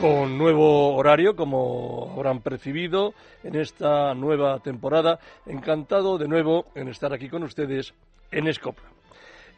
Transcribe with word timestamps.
Con 0.00 0.36
nuevo 0.36 0.94
horario, 0.94 1.36
como 1.36 2.12
habrán 2.14 2.40
percibido 2.40 3.14
en 3.42 3.56
esta 3.56 4.14
nueva 4.14 4.58
temporada. 4.60 5.18
Encantado 5.46 6.18
de 6.18 6.28
nuevo 6.28 6.66
en 6.74 6.88
estar 6.88 7.12
aquí 7.12 7.28
con 7.28 7.42
ustedes 7.42 7.94
en 8.30 8.48
Escopla. 8.48 8.88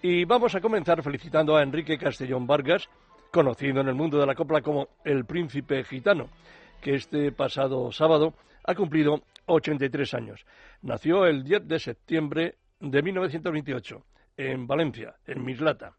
Y 0.03 0.25
vamos 0.25 0.55
a 0.55 0.61
comenzar 0.61 1.03
felicitando 1.03 1.57
a 1.57 1.63
Enrique 1.63 1.99
Castellón 1.99 2.47
Vargas, 2.47 2.89
conocido 3.33 3.81
en 3.81 3.89
el 3.89 3.95
mundo 3.95 4.19
de 4.19 4.27
la 4.27 4.35
copla 4.35 4.61
como 4.61 4.89
el 5.05 5.25
príncipe 5.25 5.83
gitano, 5.85 6.29
que 6.81 6.95
este 6.95 7.33
pasado 7.33 7.91
sábado 7.91 8.35
ha 8.65 8.75
cumplido 8.75 9.23
83 9.47 10.15
años. 10.15 10.47
Nació 10.83 11.27
el 11.27 11.43
10 11.43 11.67
de 11.67 11.79
septiembre 11.79 12.55
de 12.81 13.03
1928 13.03 14.03
en 14.37 14.67
Valencia, 14.67 15.17
en 15.27 15.45
Mislata. 15.45 15.95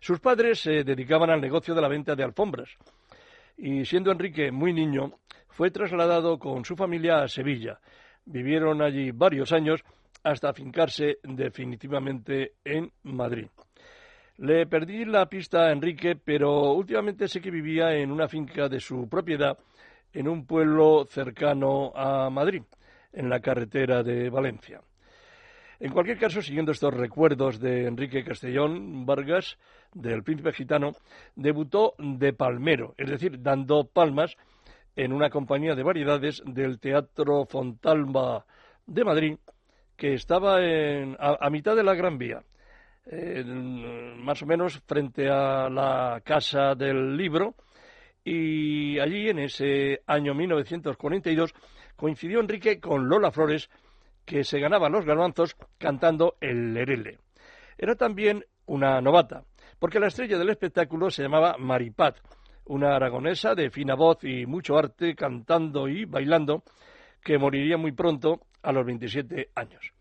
Sus 0.00 0.20
padres 0.20 0.60
se 0.60 0.84
dedicaban 0.84 1.30
al 1.30 1.40
negocio 1.40 1.74
de 1.74 1.82
la 1.82 1.88
venta 1.88 2.14
de 2.16 2.24
alfombras 2.24 2.70
y 3.58 3.84
siendo 3.84 4.12
Enrique 4.12 4.50
muy 4.52 4.72
niño, 4.72 5.12
fue 5.48 5.70
trasladado 5.70 6.38
con 6.38 6.64
su 6.64 6.76
familia 6.76 7.22
a 7.22 7.28
Sevilla. 7.28 7.80
Vivieron 8.24 8.80
allí 8.80 9.10
varios 9.10 9.52
años 9.52 9.82
hasta 10.22 10.52
fincarse 10.52 11.18
definitivamente 11.24 12.52
en 12.64 12.92
Madrid. 13.02 13.48
Le 14.38 14.66
perdí 14.66 15.04
la 15.04 15.26
pista 15.26 15.66
a 15.66 15.72
Enrique, 15.72 16.14
pero 16.14 16.72
últimamente 16.72 17.26
sé 17.26 17.40
que 17.40 17.50
vivía 17.50 17.92
en 17.96 18.12
una 18.12 18.28
finca 18.28 18.68
de 18.68 18.78
su 18.78 19.08
propiedad 19.08 19.58
en 20.12 20.28
un 20.28 20.46
pueblo 20.46 21.06
cercano 21.10 21.92
a 21.94 22.30
Madrid, 22.30 22.62
en 23.12 23.28
la 23.28 23.40
carretera 23.40 24.04
de 24.04 24.30
Valencia. 24.30 24.80
En 25.80 25.92
cualquier 25.92 26.18
caso, 26.18 26.42
siguiendo 26.42 26.72
estos 26.72 26.92
recuerdos 26.92 27.60
de 27.60 27.86
Enrique 27.86 28.24
Castellón 28.24 29.06
Vargas, 29.06 29.56
del 29.94 30.24
príncipe 30.24 30.52
gitano, 30.52 30.92
debutó 31.36 31.94
de 31.98 32.32
palmero, 32.32 32.94
es 32.98 33.08
decir, 33.08 33.40
dando 33.40 33.84
palmas 33.84 34.36
en 34.96 35.12
una 35.12 35.30
compañía 35.30 35.76
de 35.76 35.84
variedades 35.84 36.42
del 36.44 36.80
Teatro 36.80 37.46
Fontalba 37.46 38.44
de 38.86 39.04
Madrid, 39.04 39.38
que 39.96 40.14
estaba 40.14 40.58
a, 40.58 41.50
mitad 41.50 41.76
de 41.76 41.84
la 41.84 41.94
Gran 41.94 42.18
Vía, 42.18 42.42
más 44.16 44.42
o 44.42 44.46
menos 44.46 44.80
frente 44.84 45.28
a 45.28 45.68
la 45.70 46.20
Casa 46.24 46.74
del 46.74 47.16
Libro, 47.16 47.54
y 48.24 48.98
allí 48.98 49.28
en 49.28 49.38
ese 49.38 50.02
año 50.06 50.34
1942 50.34 51.54
coincidió 51.94 52.40
Enrique 52.40 52.80
con 52.80 53.08
Lola 53.08 53.30
Flores, 53.30 53.70
que 54.28 54.44
se 54.44 54.60
ganaba 54.60 54.90
los 54.90 55.06
garbanzos 55.06 55.56
cantando 55.78 56.36
el 56.42 56.74
lerele. 56.74 57.18
Era 57.78 57.94
también 57.94 58.44
una 58.66 59.00
novata, 59.00 59.44
porque 59.78 59.98
la 59.98 60.08
estrella 60.08 60.36
del 60.36 60.50
espectáculo 60.50 61.10
se 61.10 61.22
llamaba 61.22 61.56
Maripat, 61.58 62.18
una 62.66 62.94
aragonesa 62.94 63.54
de 63.54 63.70
fina 63.70 63.94
voz 63.94 64.22
y 64.24 64.44
mucho 64.44 64.76
arte 64.76 65.14
cantando 65.14 65.88
y 65.88 66.04
bailando, 66.04 66.62
que 67.24 67.38
moriría 67.38 67.78
muy 67.78 67.92
pronto 67.92 68.42
a 68.62 68.70
los 68.70 68.84
27 68.84 69.48
años. 69.54 69.94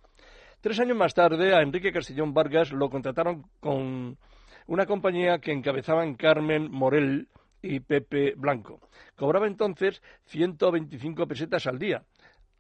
Tres 0.60 0.78
años 0.82 0.98
más 0.98 1.14
tarde, 1.14 1.56
a 1.56 1.62
Enrique 1.62 1.94
Castellón 1.94 2.34
Vargas 2.34 2.74
lo 2.74 2.90
contrataron 2.90 3.44
con 3.62 4.18
una 4.66 4.86
compañía 4.86 5.40
que 5.40 5.54
encabezaban 5.54 6.16
Carmen 6.16 6.70
Morel 6.70 7.30
y 7.62 7.80
Pepe 7.80 8.34
Blanco. 8.36 8.82
Cobraba 9.16 9.48
entonces 9.48 10.02
125 10.26 11.26
pesetas 11.28 11.66
al 11.68 11.80
día, 11.80 12.04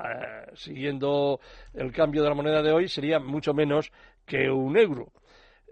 eh, 0.03 0.51
siguiendo 0.53 1.39
el 1.73 1.91
cambio 1.91 2.23
de 2.23 2.29
la 2.29 2.35
moneda 2.35 2.61
de 2.61 2.71
hoy, 2.71 2.87
sería 2.87 3.19
mucho 3.19 3.53
menos 3.53 3.91
que 4.25 4.49
un 4.49 4.77
euro. 4.77 5.11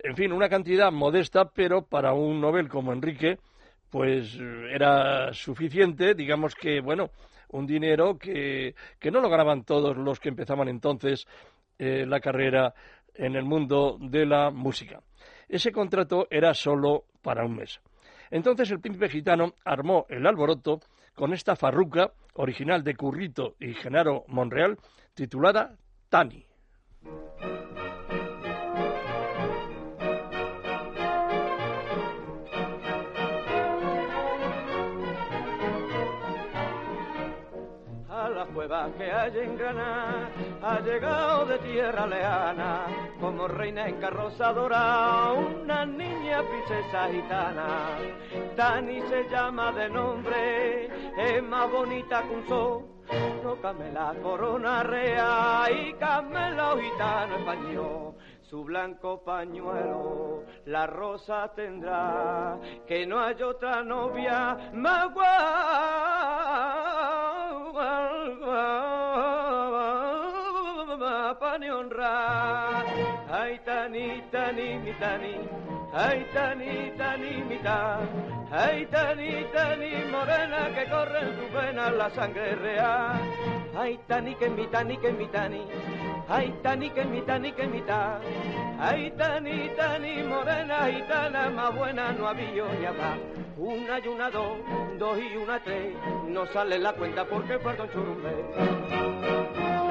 En 0.04 0.16
fin, 0.16 0.32
una 0.32 0.50
cantidad 0.50 0.92
modesta, 0.92 1.50
pero 1.50 1.84
para 1.86 2.14
un 2.14 2.42
Nobel 2.42 2.68
como 2.68 2.94
Enrique, 2.94 3.40
pues 3.90 4.38
era 4.72 5.32
suficiente, 5.34 6.14
digamos 6.14 6.54
que, 6.56 6.82
bueno, 6.82 7.12
un 7.50 7.66
dinero 7.66 8.18
que, 8.18 8.76
que 9.00 9.12
no 9.12 9.22
lo 9.22 9.30
ganaban 9.30 9.64
todos 9.64 9.96
los 9.96 10.20
que 10.20 10.30
empezaban 10.30 10.68
entonces 10.68 11.28
eh, 11.78 12.06
la 12.06 12.20
carrera 12.20 12.74
en 13.14 13.36
el 13.36 13.44
mundo 13.44 13.98
de 14.00 14.26
la 14.26 14.52
música. 14.52 15.02
Ese 15.48 15.72
contrato 15.72 16.28
era 16.30 16.54
solo 16.54 17.06
para 17.22 17.46
un 17.46 17.56
mes. 17.56 17.80
Entonces 18.32 18.72
el 18.72 18.80
príncipe 18.80 19.10
gitano 19.10 19.54
armó 19.64 20.06
el 20.10 20.26
alboroto 20.26 20.80
con 21.14 21.34
esta 21.34 21.56
farruca 21.56 22.12
original 22.36 22.84
de 22.84 22.96
Currito 22.96 23.56
y 23.60 23.74
Genaro 23.74 24.26
Monreal 24.28 24.78
titulada 25.14 25.78
Tani. 26.10 26.46
Que 38.98 39.12
hay 39.12 39.38
en 39.40 39.58
Granada 39.58 40.30
ha 40.62 40.80
llegado 40.80 41.46
de 41.46 41.58
tierra 41.60 42.06
leana 42.08 42.86
como 43.20 43.48
reina 43.48 43.88
en 43.88 43.96
carroza 43.98 44.52
dorada 44.54 45.34
una 45.34 45.86
niña 45.86 46.42
princesa 46.44 47.08
gitana. 47.12 47.68
Tani 48.56 49.02
se 49.10 49.30
llama 49.30 49.72
de 49.72 49.90
nombre 49.90 50.86
es 51.18 51.44
más 51.44 51.72
bonita 51.72 52.24
que 52.24 52.36
un 52.36 52.48
sol 52.48 52.96
Tócame 53.44 53.92
la 53.92 54.14
corona 54.22 54.82
real 54.84 55.72
y 55.72 55.94
camela 55.94 56.76
gitano 56.82 57.38
español. 57.38 58.16
Su 58.42 58.64
blanco 58.64 59.24
pañuelo 59.24 60.44
la 60.66 60.88
rosa 60.88 61.52
tendrá, 61.56 62.58
que 62.88 63.06
no 63.06 63.20
hay 63.20 63.42
otra 63.42 63.84
novia 63.84 64.72
más 64.74 65.14
guapa 65.14 66.85
Ay, 73.46 73.60
tani, 73.64 74.24
tani, 74.32 74.68
mi 74.84 74.94
tani, 75.00 75.34
ay, 75.94 76.26
tani, 76.34 76.92
tani, 76.98 77.32
mi 77.48 77.58
tani, 77.62 78.08
ay, 78.52 78.88
tani, 78.90 79.46
tani, 79.54 79.90
morena 80.12 80.62
que 80.74 80.86
corre 80.90 81.20
en 81.20 81.36
tu 81.38 81.46
venas 81.54 81.94
la 81.94 82.10
sangre 82.10 82.56
real. 82.56 83.22
Ay, 83.78 84.00
tani, 84.08 84.34
que 84.34 84.50
mi 84.50 84.66
tani, 84.66 84.98
que 84.98 85.12
mi 85.12 85.28
tani, 85.28 85.62
Ay, 86.28 86.56
tani, 86.64 86.90
que 86.90 87.06
mi 87.06 87.22
tani, 87.22 87.52
que 87.52 87.68
mi 87.68 87.82
ta. 87.82 88.20
Ay, 88.80 89.12
tani, 89.16 89.70
tani, 89.78 90.24
morena, 90.24 90.90
gitana, 90.90 91.50
más 91.52 91.76
buena 91.76 92.14
no 92.14 92.28
había 92.28 92.66
ni 92.80 92.86
habrá. 92.86 93.16
Una 93.58 94.00
y 94.00 94.08
una, 94.08 94.32
dos, 94.32 94.58
dos 94.98 95.20
y 95.20 95.38
una, 95.38 95.64
tres. 95.64 95.94
No 96.30 96.48
sale 96.48 96.80
la 96.80 96.94
cuenta 96.94 97.24
porque 97.26 97.60
don 97.60 97.90
Churumbe. 97.92 99.85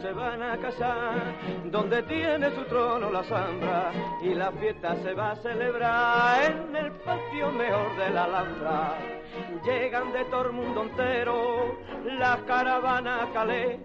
Se 0.00 0.12
van 0.12 0.42
a 0.42 0.56
casar, 0.58 1.34
donde 1.64 2.02
tiene 2.02 2.54
su 2.54 2.62
trono 2.64 3.10
la 3.10 3.24
zambra, 3.24 3.90
y 4.20 4.34
la 4.34 4.52
fiesta 4.52 4.94
se 4.96 5.14
va 5.14 5.30
a 5.30 5.36
celebrar 5.36 6.44
en 6.44 6.76
el 6.76 6.92
patio 6.92 7.50
mejor 7.52 7.96
de 7.96 8.10
la 8.10 8.24
Alhambra. 8.24 8.98
Llegan 9.64 10.12
de 10.12 10.24
todo 10.24 10.42
el 10.46 10.52
mundo 10.52 10.82
entero 10.82 11.78
las 12.18 12.42
caravanas 12.42 13.28
Calais, 13.32 13.80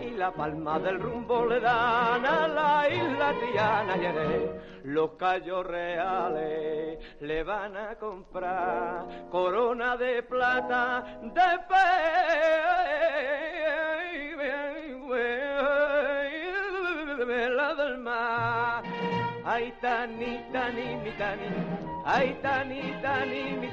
y 0.00 0.12
la 0.12 0.30
palma 0.30 0.78
del 0.78 1.00
rumbo 1.00 1.44
le 1.44 1.60
dan 1.60 2.24
a 2.24 2.48
la 2.48 2.88
isla 2.88 3.34
Tiana 3.40 3.96
y 3.96 4.06
Los 4.84 5.10
callos 5.12 5.66
reales 5.66 6.98
le 7.20 7.42
van 7.42 7.76
a 7.76 7.96
comprar 7.96 9.28
corona 9.28 9.96
de 9.96 10.22
plata 10.22 11.18
de 11.20 11.58
fe 11.68 13.95
la 17.50 17.74
del 17.74 17.98
mar. 17.98 18.82
Ay, 19.44 19.72
tani, 19.80 20.40
tani, 20.52 20.96
mi 21.04 21.12
tani, 21.12 21.48
ay, 22.04 22.36
tani, 22.42 22.80
tani, 23.02 23.42
mi 23.60 23.70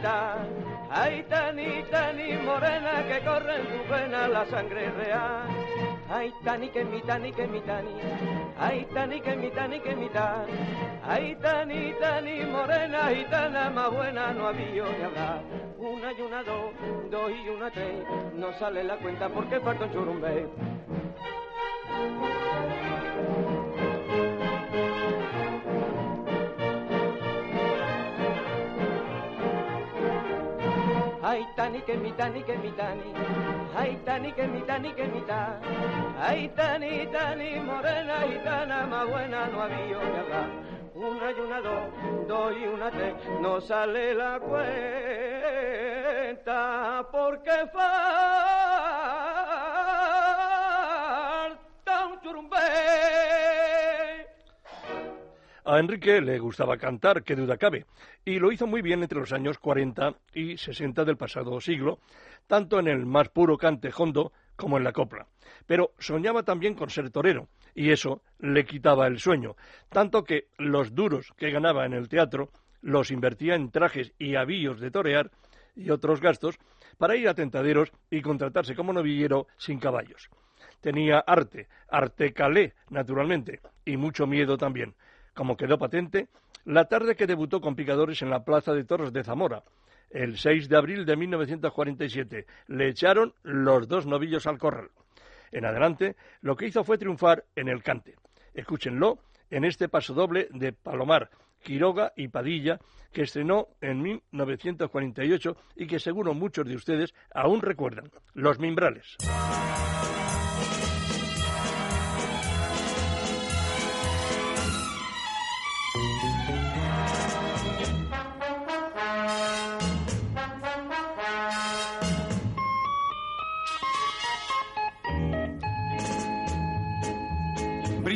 ay, 0.89 1.23
tani, 1.29 1.83
tani, 1.89 2.37
morena 2.45 3.03
que 3.07 3.19
corre 3.25 3.55
en 3.55 3.65
tu 3.67 3.83
pena 3.89 4.27
la 4.27 4.45
sangre 4.45 4.89
real. 4.91 5.92
Ay, 6.09 6.33
tani 6.43 6.69
que 6.69 6.83
mi 6.83 7.01
tani 7.01 7.31
que 7.31 7.47
mi 7.47 7.61
tani. 7.61 7.89
Ay, 8.59 8.85
tani 8.93 9.21
que 9.21 9.35
mi 9.35 9.49
tani 9.51 9.79
que 9.79 9.95
mi 9.95 10.09
tani. 10.09 10.51
Ay, 11.05 11.35
tani, 11.41 11.93
tani, 11.99 12.45
morena 12.45 13.09
gitana, 13.09 13.69
más 13.69 13.91
buena 13.91 14.33
no 14.33 14.47
había 14.47 14.83
de 14.83 15.03
hablar. 15.03 15.41
Una 15.77 16.11
y 16.13 16.21
una 16.21 16.43
dos, 16.43 16.71
dos 17.09 17.31
y 17.31 17.49
una 17.49 17.71
tres. 17.71 18.05
No 18.35 18.53
sale 18.59 18.83
la 18.83 18.97
cuenta 18.97 19.29
porque 19.29 19.57
un 19.57 19.91
churumbe. 19.91 20.47
Ay, 31.25 31.47
tani 31.55 31.81
que 31.81 31.95
mi 31.95 32.11
tani 32.11 32.43
que 32.43 32.57
mi 32.57 32.69
tani. 32.71 33.13
Ay, 33.77 33.97
tani 34.05 34.33
que 34.33 34.45
mi 34.45 34.61
tani 34.63 34.93
que 34.93 35.07
mi 35.07 35.21
tani. 35.21 35.65
Ay, 36.19 36.49
tani, 36.49 37.07
tani, 37.13 37.59
morena 37.61 38.15
gitana, 38.27 38.85
más 38.85 39.07
buena 39.09 39.47
no 39.47 39.61
había 39.61 39.97
hablar. 39.97 40.49
Una 40.93 41.31
y 41.31 41.39
una 41.39 41.61
dos, 41.61 41.83
dos 42.27 42.53
y 42.57 42.65
una 42.67 42.91
tres, 42.91 43.13
no 43.41 43.61
sale 43.61 44.13
la 44.13 44.39
cuenta 44.39 44.73
porque 47.09 47.67
falta 47.71 49.02
A 55.65 55.79
Enrique 55.79 56.19
le 56.19 56.39
gustaba 56.39 56.75
cantar, 56.75 57.23
qué 57.23 57.37
duda 57.37 57.55
cabe, 57.55 57.85
y 58.25 58.37
lo 58.37 58.51
hizo 58.51 58.67
muy 58.67 58.81
bien 58.81 59.01
entre 59.01 59.19
los 59.19 59.31
años 59.31 59.59
40 59.59 60.13
y 60.33 60.57
60 60.57 61.05
del 61.05 61.15
pasado 61.15 61.61
siglo, 61.61 61.99
tanto 62.47 62.79
en 62.79 62.89
el 62.89 63.05
más 63.05 63.29
puro 63.29 63.57
cante 63.57 63.89
hondo 63.95 64.33
como 64.57 64.77
en 64.77 64.83
la 64.83 64.91
copla. 64.91 65.25
Pero 65.65 65.93
soñaba 65.99 66.43
también 66.43 66.75
con 66.75 66.89
ser 66.89 67.11
torero, 67.11 67.47
y 67.73 67.91
eso 67.91 68.21
le 68.39 68.65
quitaba 68.65 69.07
el 69.07 69.19
sueño, 69.19 69.55
tanto 69.87 70.25
que 70.25 70.47
los 70.57 70.93
duros 70.93 71.31
que 71.37 71.51
ganaba 71.51 71.85
en 71.85 71.93
el 71.93 72.09
teatro 72.09 72.49
los 72.81 73.09
invertía 73.09 73.55
en 73.55 73.71
trajes 73.71 74.11
y 74.19 74.35
avíos 74.35 74.81
de 74.81 74.91
torear 74.91 75.31
y 75.77 75.91
otros 75.91 76.19
gastos 76.19 76.57
para 76.97 77.15
ir 77.15 77.29
a 77.29 77.35
tentaderos 77.35 77.89
y 78.11 78.21
contratarse 78.21 78.75
como 78.75 78.91
novillero 78.91 79.47
sin 79.55 79.79
caballos. 79.79 80.29
Tenía 80.81 81.19
arte, 81.19 81.69
arte 81.87 82.33
calé, 82.33 82.73
naturalmente, 82.89 83.61
y 83.85 83.95
mucho 83.95 84.27
miedo 84.27 84.57
también 84.57 84.93
como 85.33 85.57
quedó 85.57 85.77
patente, 85.77 86.27
la 86.65 86.85
tarde 86.85 87.15
que 87.15 87.27
debutó 87.27 87.59
con 87.59 87.75
picadores 87.75 88.21
en 88.21 88.29
la 88.29 88.43
Plaza 88.43 88.73
de 88.73 88.85
Toros 88.85 89.11
de 89.11 89.23
Zamora, 89.23 89.63
el 90.09 90.37
6 90.37 90.69
de 90.69 90.77
abril 90.77 91.05
de 91.05 91.17
1947. 91.17 92.45
Le 92.67 92.87
echaron 92.87 93.33
los 93.43 93.87
dos 93.87 94.05
novillos 94.05 94.47
al 94.47 94.57
corral. 94.57 94.89
En 95.51 95.65
adelante, 95.65 96.15
lo 96.41 96.55
que 96.55 96.67
hizo 96.67 96.83
fue 96.83 96.97
triunfar 96.97 97.45
en 97.55 97.67
el 97.67 97.83
cante. 97.83 98.15
Escúchenlo 98.53 99.19
en 99.49 99.65
este 99.65 99.89
paso 99.89 100.13
doble 100.13 100.47
de 100.51 100.73
Palomar, 100.73 101.29
Quiroga 101.61 102.13
y 102.15 102.27
Padilla, 102.27 102.79
que 103.11 103.23
estrenó 103.23 103.67
en 103.81 104.01
1948 104.01 105.57
y 105.75 105.87
que 105.87 105.99
seguro 105.99 106.33
muchos 106.33 106.67
de 106.67 106.75
ustedes 106.75 107.13
aún 107.33 107.61
recuerdan, 107.61 108.09
Los 108.33 108.59
Mimbrales. 108.59 109.17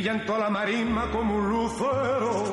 Brillando 0.08 0.34
a 0.36 0.38
la 0.38 0.50
marisma 0.50 1.10
como 1.10 1.36
un 1.36 1.50
lucero, 1.50 2.44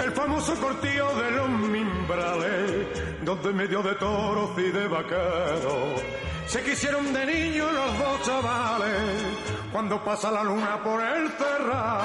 el 0.00 0.10
famoso 0.12 0.54
cortillo 0.56 1.14
de 1.14 1.30
los 1.30 1.48
mimbrales, 1.48 3.22
donde 3.24 3.52
medio 3.52 3.82
de 3.82 3.94
toros 3.94 4.50
y 4.58 4.70
de 4.70 4.88
vaqueros 4.88 6.02
se 6.46 6.62
quisieron 6.64 7.12
de 7.12 7.24
niños 7.24 7.72
los 7.72 7.98
dos 7.98 8.22
chavales, 8.22 9.22
cuando 9.70 10.02
pasa 10.02 10.32
la 10.32 10.42
luna 10.42 10.82
por 10.82 11.00
el 11.00 11.30
cerrado. 11.30 12.02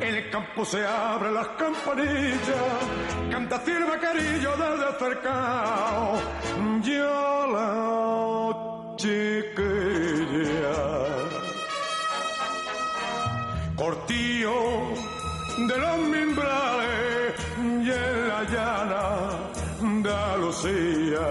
En 0.00 0.14
el 0.14 0.30
campo 0.30 0.64
se 0.64 0.86
abren 0.86 1.34
las 1.34 1.48
campanillas, 1.48 2.38
canta 3.30 3.56
así 3.56 3.70
el 3.72 3.84
vaquerillo 3.84 4.56
desde 4.56 4.98
cercado. 4.98 6.20
Yo 6.82 7.46
la 7.48 8.96
chiquilla 8.96 9.71
cortillo 13.82 14.54
de 15.68 15.76
los 15.76 15.98
mimbrales 16.14 17.34
y 17.58 17.90
en 17.90 18.28
la 18.28 18.44
llana 18.52 19.04
Andalucía, 19.80 21.26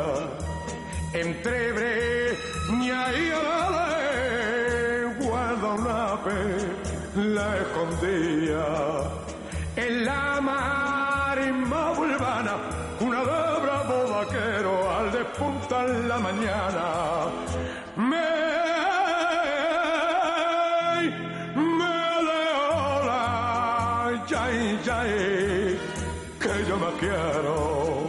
entre 1.13 1.71
Breña 1.71 3.03
y 3.19 3.31
Orales, 3.41 5.25
guarda 5.25 5.67
una 5.79 6.23
pe, 6.25 6.39
la 7.35 7.49
escondía 7.63 8.65
en 9.77 10.05
la 10.05 10.41
marisma 10.41 11.91
urbana, 11.91 12.53
una 12.99 13.19
de 13.19 13.61
bravo 13.63 13.97
vaquero 14.15 14.73
al 14.97 15.11
despuntar 15.13 15.87
la 15.89 16.17
mañana. 16.19 16.85
Me 17.95 18.60
quiero. 27.01 28.07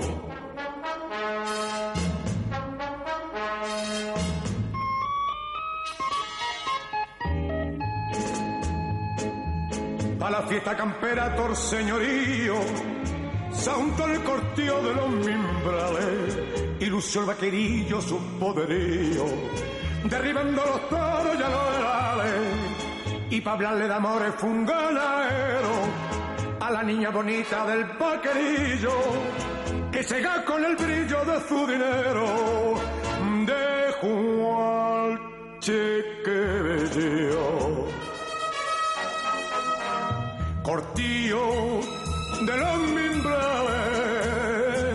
Pa' 10.19 10.31
la 10.31 10.43
fiesta 10.43 10.77
campera, 10.77 11.35
tor 11.35 11.56
señorío, 11.56 12.56
santo 13.50 14.06
el 14.06 14.23
cortillo 14.23 14.83
de 14.83 14.94
los 14.94 15.11
mimbrales, 15.11 16.39
y 16.79 16.87
lució 16.87 17.23
el 17.23 17.27
vaquerillo 17.29 18.00
su 18.00 18.19
poderío, 18.39 19.25
derribando 20.05 20.62
los 20.65 20.89
toros 20.89 21.37
y 21.39 21.43
a 21.43 21.49
los 21.49 21.77
herales 21.77 22.73
y 23.33 23.41
para 23.41 23.56
hablarle 23.56 23.89
de 23.89 23.94
amores 23.94 24.35
fue 24.37 24.50
un 24.50 24.67
ganadero 24.67 25.71
a 25.71 25.81
la 26.72 26.82
niña 26.82 27.10
bonita 27.10 27.67
del 27.67 27.86
paquerillo 27.98 28.93
que 29.93 30.02
se 30.02 30.22
ga 30.22 30.43
con 30.44 30.64
el 30.64 30.74
brillo 30.76 31.22
de 31.24 31.41
su 31.48 31.67
dinero 31.67 32.74
de 33.46 33.93
Juan 34.00 35.20
Chiquebello 35.60 37.46
cortillo 40.62 41.46
de 42.46 42.56
los 42.56 42.79
mimbrales 42.96 43.74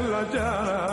la 0.10 0.24
llana 0.34 0.87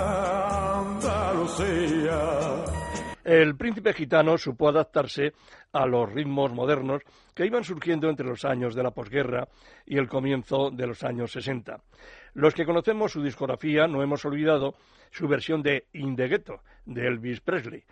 el 3.25 3.57
príncipe 3.57 3.95
gitano 3.95 4.37
supo 4.37 4.69
adaptarse 4.69 5.33
a 5.73 5.87
los 5.87 6.13
ritmos 6.13 6.53
modernos 6.53 7.03
que 7.35 7.47
iban 7.47 7.65
surgiendo 7.65 8.09
entre 8.09 8.27
los 8.27 8.45
años 8.45 8.75
de 8.75 8.83
la 8.83 8.91
posguerra 8.91 9.49
y 9.87 9.97
el 9.97 10.09
comienzo 10.09 10.71
de 10.71 10.87
los 10.87 11.03
años 11.03 11.33
60. 11.33 11.81
Los 12.35 12.55
que 12.55 12.67
conocemos 12.67 13.13
su 13.13 13.23
discografía 13.23 13.87
no 13.87 14.03
hemos 14.03 14.25
olvidado 14.25 14.75
su 15.11 15.27
versión 15.27 15.63
de 15.63 15.87
In 15.93 16.17
Ghetto 16.17 16.61
de 16.85 17.07
Elvis 17.07 17.41
Presley. 17.41 17.83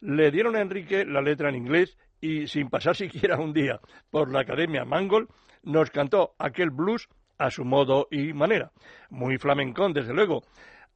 Le 0.00 0.30
dieron 0.30 0.56
a 0.56 0.60
Enrique 0.60 1.04
la 1.04 1.20
letra 1.20 1.50
en 1.50 1.56
inglés 1.56 1.98
y, 2.20 2.46
sin 2.46 2.70
pasar 2.70 2.96
siquiera 2.96 3.38
un 3.38 3.52
día 3.52 3.80
por 4.10 4.32
la 4.32 4.40
Academia 4.40 4.84
Mangold, 4.84 5.28
nos 5.64 5.90
cantó 5.90 6.34
aquel 6.38 6.70
blues 6.70 7.08
a 7.36 7.50
su 7.50 7.64
modo 7.64 8.08
y 8.10 8.32
manera. 8.32 8.72
Muy 9.10 9.38
flamencón, 9.38 9.92
desde 9.92 10.14
luego, 10.14 10.44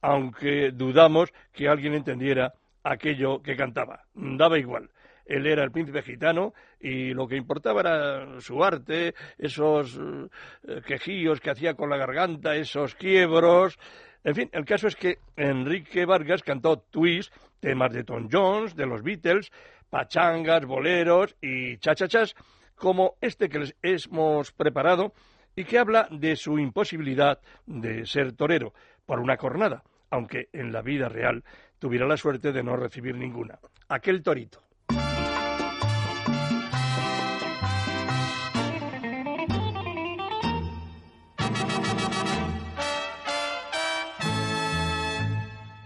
aunque 0.01 0.71
dudamos 0.71 1.31
que 1.53 1.69
alguien 1.69 1.93
entendiera 1.93 2.53
aquello 2.83 3.41
que 3.41 3.55
cantaba. 3.55 4.05
Daba 4.13 4.59
igual. 4.59 4.89
Él 5.25 5.47
era 5.47 5.63
el 5.63 5.71
príncipe 5.71 6.01
gitano 6.01 6.53
y 6.79 7.13
lo 7.13 7.27
que 7.27 7.37
importaba 7.37 7.81
era 7.81 8.41
su 8.41 8.63
arte, 8.63 9.15
esos 9.37 9.97
eh, 10.67 10.81
quejíos 10.85 11.39
que 11.39 11.51
hacía 11.51 11.75
con 11.75 11.89
la 11.89 11.97
garganta, 11.97 12.55
esos 12.55 12.95
quiebros. 12.95 13.79
En 14.23 14.35
fin, 14.35 14.49
el 14.51 14.65
caso 14.65 14.87
es 14.87 14.95
que 14.95 15.19
Enrique 15.35 16.05
Vargas 16.05 16.43
cantó 16.43 16.77
twist, 16.77 17.33
temas 17.59 17.93
de 17.93 18.03
Tom 18.03 18.27
Jones, 18.31 18.75
de 18.75 18.85
los 18.85 19.01
Beatles, 19.01 19.51
pachangas, 19.89 20.65
boleros 20.65 21.35
y 21.41 21.77
chachachas, 21.77 22.35
como 22.75 23.15
este 23.21 23.47
que 23.47 23.59
les 23.59 23.75
hemos 23.81 24.51
preparado 24.51 25.13
y 25.55 25.63
que 25.63 25.77
habla 25.77 26.07
de 26.11 26.35
su 26.35 26.59
imposibilidad 26.59 27.39
de 27.65 28.05
ser 28.05 28.33
torero 28.33 28.73
por 29.05 29.19
una 29.19 29.37
cornada, 29.37 29.83
aunque 30.09 30.49
en 30.51 30.73
la 30.73 30.81
vida 30.81 31.09
real 31.09 31.43
tuviera 31.83 32.07
la 32.07 32.15
suerte 32.15 32.53
de 32.53 32.63
no 32.63 32.77
recibir 32.77 33.13
ninguna. 33.13 33.59
Aquel 33.89 34.23
torito. 34.23 34.63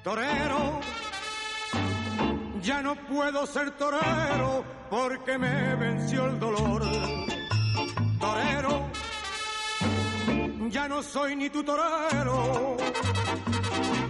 Torero, 0.04 0.80
ya 2.62 2.84
no 2.84 2.94
puedo 3.08 3.48
ser 3.48 3.72
torero 3.72 4.63
porque 4.92 5.39
me 5.39 5.75
venció 5.77 6.27
el 6.27 6.39
dolor. 6.39 6.84
Torero 8.20 8.87
ya 10.71 10.88
no 10.88 11.01
soy 11.01 11.36
ni 11.36 11.50
tu 11.50 11.63
torero, 11.63 12.77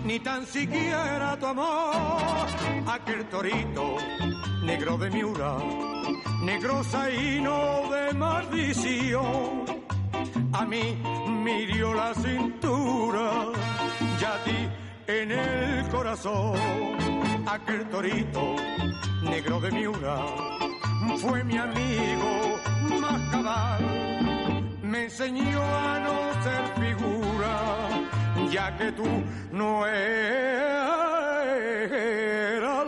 ni 0.04 0.20
tan 0.20 0.46
siquiera 0.46 1.38
tu 1.40 1.46
amor. 1.46 2.48
Aquel 2.88 3.26
torito, 3.30 3.98
negro 4.64 4.98
de 4.98 5.10
miura, 5.10 5.58
negro 6.44 6.84
saíno 6.84 7.90
de 7.92 8.14
maldición. 8.14 9.66
A 10.54 10.66
mí 10.66 10.98
me 11.44 11.66
la 11.66 12.14
cintura, 12.16 13.52
ya 14.20 14.34
a 14.34 14.44
ti 14.44 14.70
en 15.08 15.32
el 15.32 15.88
corazón. 15.90 16.56
Aquel 17.48 17.88
torito, 17.90 18.56
negro 19.24 19.60
de 19.60 19.72
miura, 19.72 20.26
fue 21.18 21.44
mi 21.44 21.58
amigo 21.58 22.60
más 23.02 23.32
cabal. 23.32 23.97
Me 24.88 25.04
enseñó 25.04 25.62
a 25.62 26.00
no 26.00 26.16
ser 26.44 26.64
figura, 26.80 27.90
ya 28.50 28.78
que 28.78 28.92
tú 28.94 29.06
no 29.52 29.86
eras 29.86 30.08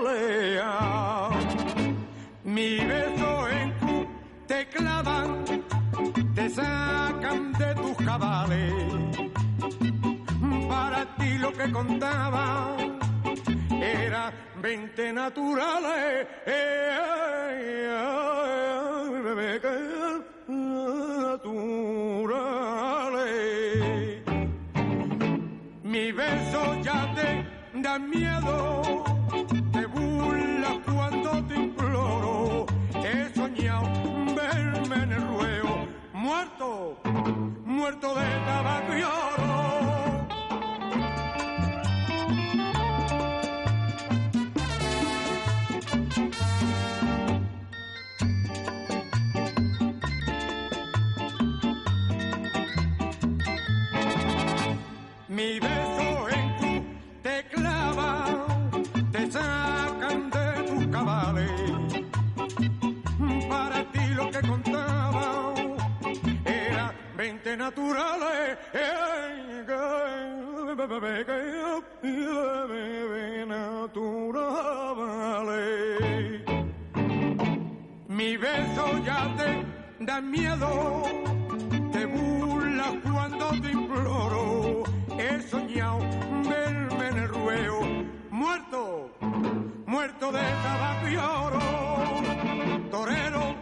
leal. 0.07 1.31
Mi 2.45 2.77
beso 2.79 3.49
en 3.49 3.71
Q 3.79 4.07
te 4.47 4.67
clavan, 4.69 5.43
te 6.35 6.49
sacan 6.49 7.51
de 7.53 7.75
tus 7.75 7.97
cabales. 7.97 8.73
Para 10.69 11.05
ti 11.17 11.37
lo 11.37 11.51
que 11.51 11.69
contaba 11.69 12.77
era 13.81 14.31
20 14.61 15.11
naturales. 15.11 16.27
Naturales. 21.29 22.23
Mi 25.83 26.11
beso 26.11 26.81
ya 26.81 27.13
te 27.13 27.45
da 27.79 27.99
miedo, 27.99 29.03
te 29.71 29.85
burlas 29.85 30.77
cuando 30.85 31.43
te 31.47 31.55
imploro. 31.55 32.65
He 32.95 33.31
soñado 33.35 33.89
verme 34.35 35.03
en 35.03 35.11
el 35.11 35.27
ruedo, 35.27 35.87
muerto, 36.13 36.99
muerto 37.63 38.15
de 38.15 38.25
tabaco 38.47 38.93
20 67.69 67.81
naturales. 67.81 68.57
Naturales. 73.47 74.29
Mi 78.07 78.37
beso 78.37 78.97
ya 79.05 79.35
te 79.37 79.65
da 80.05 80.21
miedo, 80.21 81.03
te 81.91 82.05
burlas 82.05 82.93
cuando 83.03 83.49
te 83.61 83.71
imploro. 83.71 84.83
He 85.17 85.41
soñado 85.41 85.99
verme 86.47 87.07
en 87.09 87.17
el 87.17 87.27
ruedo, 87.29 87.81
muerto, 88.29 89.11
muerto 89.85 90.31
de 90.31 90.39
tabaco 90.39 91.07
y 91.07 91.15
oro. 91.17 91.59
Torero, 92.91 93.55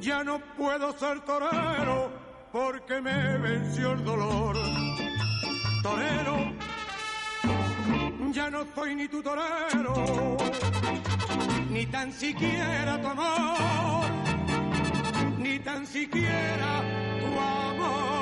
ya 0.00 0.24
no 0.24 0.38
puedo 0.56 0.92
ser 0.98 1.20
torero 1.20 2.21
porque 2.52 3.00
me 3.00 3.38
venció 3.38 3.92
el 3.92 4.04
dolor. 4.04 4.54
Torero, 5.82 6.36
ya 8.30 8.50
no 8.50 8.66
soy 8.74 8.94
ni 8.94 9.08
tu 9.08 9.22
torero, 9.22 10.36
ni 11.70 11.86
tan 11.86 12.12
siquiera 12.12 13.00
tu 13.00 13.06
amor, 13.08 14.04
ni 15.38 15.58
tan 15.60 15.86
siquiera 15.86 16.84
tu 17.20 17.26
amor. 17.40 18.12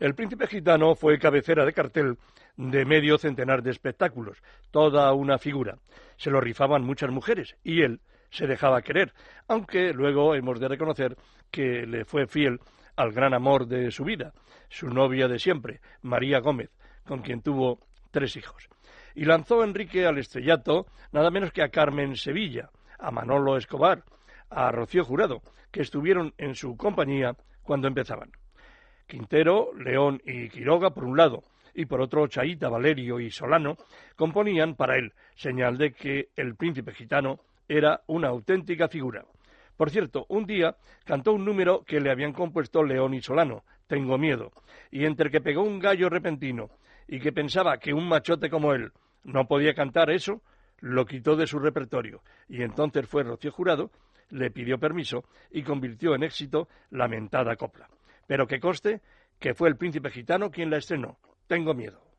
El 0.00 0.14
príncipe 0.14 0.46
gitano 0.48 0.94
fue 0.96 1.18
cabecera 1.18 1.64
de 1.64 1.72
cartel 1.72 2.18
de 2.56 2.84
medio 2.84 3.16
centenar 3.16 3.62
de 3.62 3.70
espectáculos, 3.70 4.42
toda 4.70 5.12
una 5.14 5.38
figura. 5.38 5.78
Se 6.16 6.30
lo 6.30 6.40
rifaban 6.40 6.84
muchas 6.84 7.10
mujeres 7.10 7.56
y 7.64 7.82
él 7.82 8.00
se 8.30 8.46
dejaba 8.46 8.82
querer, 8.82 9.12
aunque 9.48 9.92
luego 9.92 10.34
hemos 10.34 10.60
de 10.60 10.68
reconocer 10.68 11.16
que 11.50 11.86
le 11.86 12.04
fue 12.04 12.26
fiel 12.26 12.60
al 12.96 13.12
gran 13.12 13.34
amor 13.34 13.66
de 13.66 13.90
su 13.90 14.04
vida, 14.04 14.32
su 14.68 14.88
novia 14.88 15.28
de 15.28 15.38
siempre, 15.38 15.80
María 16.02 16.40
Gómez, 16.40 16.70
con 17.04 17.22
quien 17.22 17.42
tuvo 17.42 17.80
tres 18.10 18.36
hijos. 18.36 18.68
Y 19.14 19.24
lanzó 19.24 19.64
Enrique 19.64 20.06
al 20.06 20.18
estrellato 20.18 20.86
nada 21.12 21.30
menos 21.30 21.52
que 21.52 21.62
a 21.62 21.70
Carmen 21.70 22.16
Sevilla, 22.16 22.70
a 22.98 23.10
Manolo 23.10 23.56
Escobar, 23.56 24.04
a 24.48 24.70
Rocío 24.70 25.04
Jurado, 25.04 25.42
que 25.70 25.82
estuvieron 25.82 26.34
en 26.38 26.54
su 26.54 26.76
compañía 26.76 27.36
cuando 27.62 27.88
empezaban. 27.88 28.30
Quintero, 29.06 29.70
León 29.76 30.20
y 30.24 30.48
Quiroga 30.48 30.90
por 30.90 31.04
un 31.04 31.16
lado, 31.16 31.44
y 31.74 31.86
por 31.86 32.00
otro 32.00 32.26
Chaita, 32.26 32.68
Valerio 32.68 33.20
y 33.20 33.30
Solano, 33.30 33.76
componían 34.16 34.74
para 34.76 34.96
él, 34.96 35.12
señal 35.34 35.78
de 35.78 35.92
que 35.92 36.28
el 36.36 36.54
príncipe 36.56 36.92
gitano 36.92 37.40
era 37.70 38.02
una 38.08 38.28
auténtica 38.28 38.88
figura. 38.88 39.24
Por 39.76 39.90
cierto, 39.90 40.26
un 40.28 40.44
día 40.44 40.74
cantó 41.04 41.32
un 41.32 41.44
número 41.44 41.84
que 41.84 42.00
le 42.00 42.10
habían 42.10 42.32
compuesto 42.32 42.82
León 42.82 43.14
y 43.14 43.22
Solano, 43.22 43.62
Tengo 43.86 44.18
miedo, 44.18 44.50
y 44.90 45.04
entre 45.04 45.30
que 45.30 45.40
pegó 45.40 45.62
un 45.62 45.78
gallo 45.78 46.08
repentino 46.08 46.70
y 47.08 47.20
que 47.20 47.32
pensaba 47.32 47.78
que 47.78 47.92
un 47.92 48.08
machote 48.08 48.50
como 48.50 48.72
él 48.72 48.92
no 49.24 49.46
podía 49.46 49.74
cantar 49.74 50.10
eso, 50.10 50.42
lo 50.80 51.06
quitó 51.06 51.36
de 51.36 51.46
su 51.46 51.58
repertorio, 51.58 52.22
y 52.48 52.62
entonces 52.62 53.06
fue 53.06 53.22
Rocío 53.22 53.52
Jurado, 53.52 53.90
le 54.30 54.50
pidió 54.50 54.78
permiso 54.78 55.24
y 55.50 55.62
convirtió 55.62 56.14
en 56.14 56.24
éxito 56.24 56.68
la 56.90 57.08
mentada 57.08 57.56
copla. 57.56 57.88
Pero 58.26 58.46
que 58.46 58.60
conste 58.60 59.00
que 59.38 59.54
fue 59.54 59.68
el 59.68 59.76
príncipe 59.76 60.10
gitano 60.10 60.50
quien 60.50 60.70
la 60.70 60.78
estrenó. 60.78 61.18
Tengo 61.46 61.74
miedo. 61.74 62.09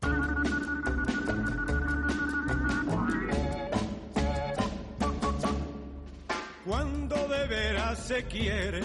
Se 8.01 8.23
quiere, 8.25 8.81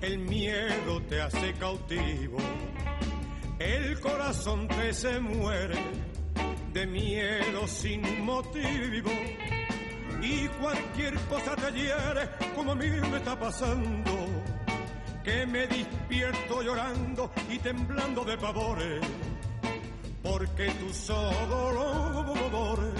el 0.00 0.18
miedo 0.18 1.02
te 1.08 1.20
hace 1.20 1.52
cautivo, 1.54 2.38
el 3.58 4.00
corazón 4.00 4.68
te 4.68 4.94
se 4.94 5.18
muere 5.20 5.76
de 6.72 6.86
miedo 6.86 7.66
sin 7.66 8.24
motivo. 8.24 9.10
Y 10.22 10.46
cualquier 10.60 11.14
cosa 11.28 11.56
te 11.56 11.72
hiere 11.72 12.28
como 12.54 12.72
a 12.72 12.74
mí 12.76 12.86
me 12.88 13.16
está 13.16 13.38
pasando, 13.38 14.26
que 15.24 15.44
me 15.46 15.66
despierto 15.66 16.62
llorando 16.62 17.32
y 17.50 17.58
temblando 17.58 18.24
de 18.24 18.38
pavores, 18.38 19.00
porque 20.22 20.70
tus 20.70 21.08
dolores, 21.08 22.94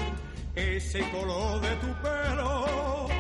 ese 0.56 1.08
color 1.10 1.60
de 1.60 1.76
tu 1.76 2.02
pelo, 2.02 3.11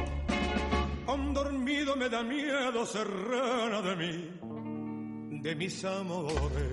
aún 1.06 1.34
dormido 1.34 1.96
me 1.96 2.08
da 2.08 2.22
miedo 2.22 2.86
serrana 2.86 3.82
de 3.82 3.96
mí, 3.96 5.40
de 5.42 5.54
mis 5.56 5.84
amores. 5.84 6.72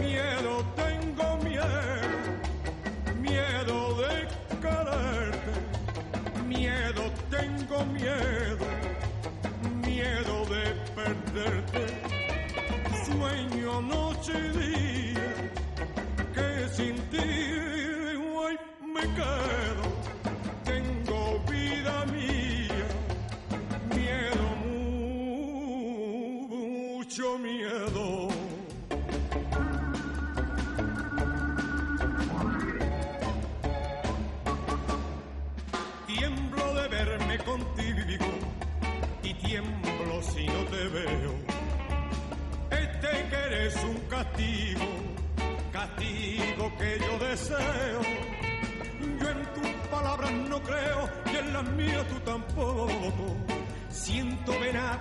Miedo 0.00 0.64
tengo 0.76 1.36
miedo, 1.44 2.30
miedo 3.20 3.96
de 4.00 4.28
quererte, 4.62 5.54
miedo 6.46 7.02
tengo 7.30 7.84
miedo, 7.86 8.66
miedo 9.86 10.46
de 10.46 10.64
perderte. 10.94 11.86
Sueño 13.06 13.80
noche 13.82 14.32
y 14.32 14.58
día 14.58 15.52
que 16.34 16.68
sin 16.74 16.96
ti 17.10 17.28
hoy 18.34 18.58
me 18.94 19.02
quedo. 19.02 19.97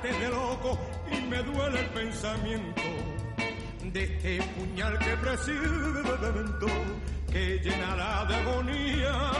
De 0.01 0.29
loco 0.29 0.77
y 1.11 1.21
me 1.27 1.41
duele 1.41 1.79
el 1.79 1.89
pensamiento 1.89 2.81
de 3.83 4.03
este 4.03 4.41
puñal 4.53 4.97
que 4.99 5.17
presiento 5.17 6.67
que 7.31 7.59
llenará 7.59 8.25
de 8.25 8.35
agonía 8.35 9.31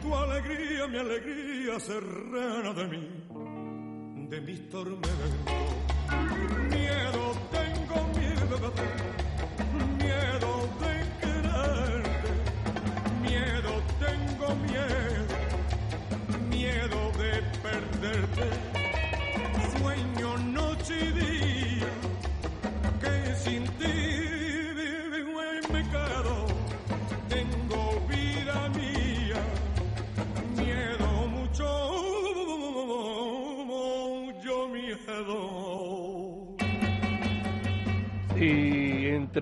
tu 0.00 0.14
alegría, 0.14 0.86
mi 0.86 0.98
alegría 0.98 1.80
serrana 1.80 2.72
de 2.72 2.84
mí, 2.86 4.28
de 4.28 4.40
mis 4.40 4.70
tormentos. 4.70 5.41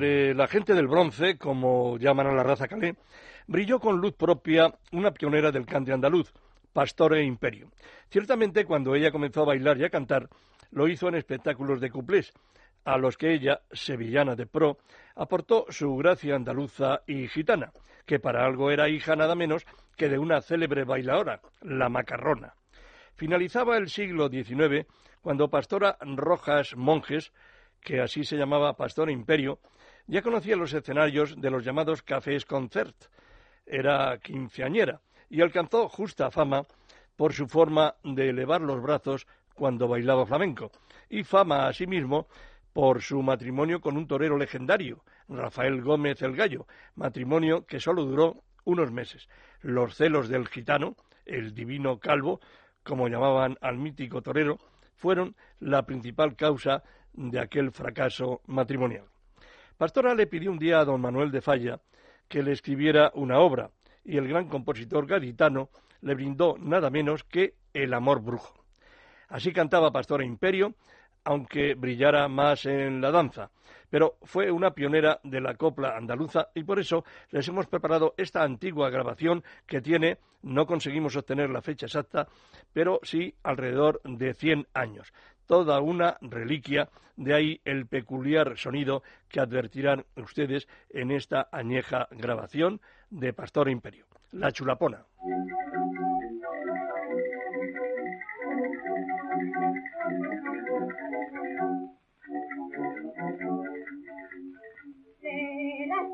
La 0.00 0.46
gente 0.48 0.74
del 0.74 0.88
bronce, 0.88 1.38
como 1.38 1.98
llaman 1.98 2.26
a 2.26 2.32
la 2.32 2.42
raza 2.42 2.68
calé, 2.68 2.96
brilló 3.46 3.78
con 3.78 4.00
luz 4.00 4.14
propia 4.14 4.72
una 4.92 5.12
pionera 5.12 5.50
del 5.50 5.66
cante 5.66 5.92
andaluz, 5.92 6.32
Pastore 6.72 7.22
Imperio. 7.22 7.70
Ciertamente, 8.08 8.64
cuando 8.64 8.94
ella 8.94 9.10
comenzó 9.10 9.42
a 9.42 9.46
bailar 9.46 9.78
y 9.78 9.84
a 9.84 9.90
cantar, 9.90 10.28
lo 10.70 10.88
hizo 10.88 11.08
en 11.08 11.16
espectáculos 11.16 11.80
de 11.80 11.90
cuplés, 11.90 12.32
a 12.84 12.96
los 12.96 13.16
que 13.16 13.32
ella, 13.32 13.60
sevillana 13.72 14.34
de 14.34 14.46
pro, 14.46 14.78
aportó 15.14 15.66
su 15.68 15.94
gracia 15.96 16.34
andaluza 16.34 17.02
y 17.06 17.28
gitana, 17.28 17.72
que 18.06 18.18
para 18.18 18.44
algo 18.44 18.70
era 18.70 18.88
hija 18.88 19.16
nada 19.16 19.34
menos 19.34 19.66
que 19.96 20.08
de 20.08 20.18
una 20.18 20.40
célebre 20.40 20.84
bailadora, 20.84 21.40
la 21.60 21.88
macarrona. 21.88 22.54
Finalizaba 23.14 23.76
el 23.76 23.88
siglo 23.88 24.28
XIX 24.28 24.86
cuando 25.20 25.50
Pastora 25.50 25.98
Rojas 26.00 26.74
Monjes, 26.76 27.32
que 27.80 28.00
así 28.00 28.24
se 28.24 28.36
llamaba 28.36 28.76
Pastora 28.76 29.12
Imperio, 29.12 29.58
ya 30.06 30.22
conocía 30.22 30.56
los 30.56 30.72
escenarios 30.72 31.40
de 31.40 31.50
los 31.50 31.64
llamados 31.64 32.02
cafés 32.02 32.44
concert. 32.44 32.96
Era 33.64 34.18
quinceañera 34.18 35.00
y 35.28 35.40
alcanzó 35.40 35.88
justa 35.88 36.30
fama 36.30 36.62
por 37.16 37.32
su 37.32 37.46
forma 37.46 37.94
de 38.02 38.30
elevar 38.30 38.60
los 38.60 38.82
brazos 38.82 39.26
cuando 39.54 39.86
bailaba 39.88 40.26
flamenco, 40.26 40.70
y 41.08 41.22
fama 41.22 41.68
asimismo 41.68 42.28
por 42.72 43.02
su 43.02 43.22
matrimonio 43.22 43.80
con 43.80 43.96
un 43.96 44.06
torero 44.06 44.38
legendario, 44.38 45.04
Rafael 45.28 45.82
Gómez 45.82 46.22
el 46.22 46.34
Gallo, 46.34 46.66
matrimonio 46.94 47.66
que 47.66 47.78
solo 47.78 48.04
duró 48.04 48.42
unos 48.64 48.90
meses. 48.90 49.28
Los 49.60 49.96
celos 49.96 50.28
del 50.28 50.48
gitano, 50.48 50.96
el 51.26 51.54
divino 51.54 51.98
calvo, 51.98 52.40
como 52.82 53.08
llamaban 53.08 53.56
al 53.60 53.76
mítico 53.76 54.22
torero, 54.22 54.58
fueron 54.96 55.36
la 55.58 55.84
principal 55.84 56.36
causa 56.36 56.82
de 57.12 57.40
aquel 57.40 57.70
fracaso 57.72 58.40
matrimonial. 58.46 59.04
Pastora 59.76 60.14
le 60.14 60.26
pidió 60.26 60.50
un 60.50 60.58
día 60.58 60.80
a 60.80 60.84
don 60.84 61.00
Manuel 61.00 61.30
de 61.30 61.40
Falla 61.40 61.80
que 62.28 62.42
le 62.42 62.52
escribiera 62.52 63.10
una 63.14 63.40
obra, 63.40 63.70
y 64.04 64.16
el 64.16 64.28
gran 64.28 64.48
compositor 64.48 65.06
gaditano 65.06 65.70
le 66.02 66.14
brindó 66.14 66.56
nada 66.58 66.90
menos 66.90 67.24
que 67.24 67.54
El 67.72 67.94
amor 67.94 68.20
brujo. 68.20 68.64
Así 69.28 69.52
cantaba 69.52 69.92
Pastora 69.92 70.24
Imperio, 70.24 70.74
aunque 71.24 71.74
brillara 71.74 72.26
más 72.28 72.66
en 72.66 73.00
la 73.00 73.10
danza. 73.10 73.50
Pero 73.88 74.16
fue 74.22 74.50
una 74.50 74.72
pionera 74.72 75.20
de 75.22 75.40
la 75.40 75.54
copla 75.54 75.96
andaluza 75.96 76.48
y 76.54 76.64
por 76.64 76.80
eso 76.80 77.04
les 77.30 77.46
hemos 77.48 77.66
preparado 77.66 78.14
esta 78.16 78.42
antigua 78.42 78.90
grabación 78.90 79.44
que 79.66 79.80
tiene, 79.80 80.18
no 80.42 80.66
conseguimos 80.66 81.16
obtener 81.16 81.50
la 81.50 81.62
fecha 81.62 81.86
exacta, 81.86 82.26
pero 82.72 83.00
sí 83.02 83.34
alrededor 83.42 84.00
de 84.04 84.34
100 84.34 84.66
años. 84.74 85.12
Toda 85.50 85.80
una 85.80 86.16
reliquia, 86.20 86.90
de 87.16 87.34
ahí 87.34 87.60
el 87.64 87.88
peculiar 87.88 88.56
sonido 88.56 89.02
que 89.28 89.40
advertirán 89.40 90.04
ustedes 90.14 90.68
en 90.90 91.10
esta 91.10 91.48
añeja 91.50 92.06
grabación 92.12 92.80
de 93.10 93.32
Pastor 93.32 93.68
Imperio, 93.68 94.06
La 94.30 94.52
Chulapona. 94.52 95.06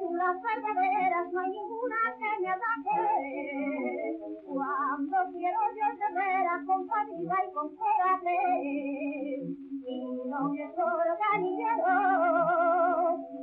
De 0.07 0.12
las 0.12 0.37
chulas 0.37 0.62
verdaderas 0.62 1.33
no 1.33 1.40
hay 1.40 1.51
ninguna 1.51 1.97
que 2.16 2.31
me 2.40 2.49
ataque. 2.49 2.99
Cuando 4.47 5.16
quiero 5.33 5.59
yo 5.75 5.88
te 5.99 6.09
veras 6.14 6.62
con 6.64 6.87
fatiga 6.87 7.37
y 7.45 7.53
con 7.53 7.69
coraje. 7.75 8.38
Y 9.85 9.95
no 10.31 10.40
me 10.49 10.62
organillero, 11.03 11.95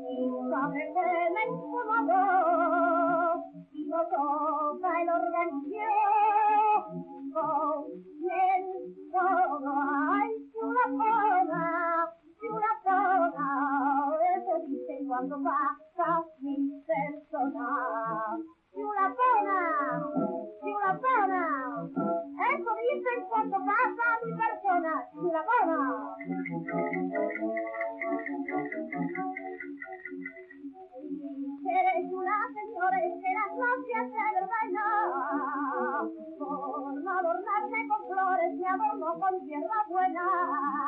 y 0.07 0.11
sabe 0.49 0.81
que 0.93 1.05
me 1.33 1.43
incomodó. 1.51 2.23
Y 3.73 3.75
no 3.87 3.99
toca 4.07 4.89
el 5.01 5.09
organillo 5.09 5.91
con 7.33 7.91
el 8.31 8.63
todo. 9.11 9.71
Ay, 10.11 10.31
chula 10.53 10.85
pona, 10.87 11.65
chula 12.43 12.71
pona, 12.83 13.47
eso 14.35 14.53
dicen 14.67 15.07
cuando 15.07 15.35
pasa 15.41 16.25
mi 16.41 16.83
persona. 16.85 17.67
Chula 18.73 19.07
pona, 19.17 19.59
chula 20.59 20.91
pona, 21.03 21.43
eso 22.51 22.71
dicen 22.83 23.19
cuando 23.29 23.57
pasa 23.63 24.05
mi 24.25 24.31
persona. 24.35 24.93
Chula 25.13 25.41
pona. 25.47 25.79
Eres 31.65 32.11
una 32.11 32.37
señora 32.53 32.97
las 33.33 33.51
noches 33.57 34.03
de 34.11 34.39
bailar 34.51 35.07
Por 36.37 36.93
no 37.03 37.11
adornarme 37.11 37.87
con 37.87 38.01
flores 38.07 38.53
me 38.55 38.67
adorno 38.67 39.19
con 39.19 39.45
tierra 39.45 39.79
buena 39.89 40.82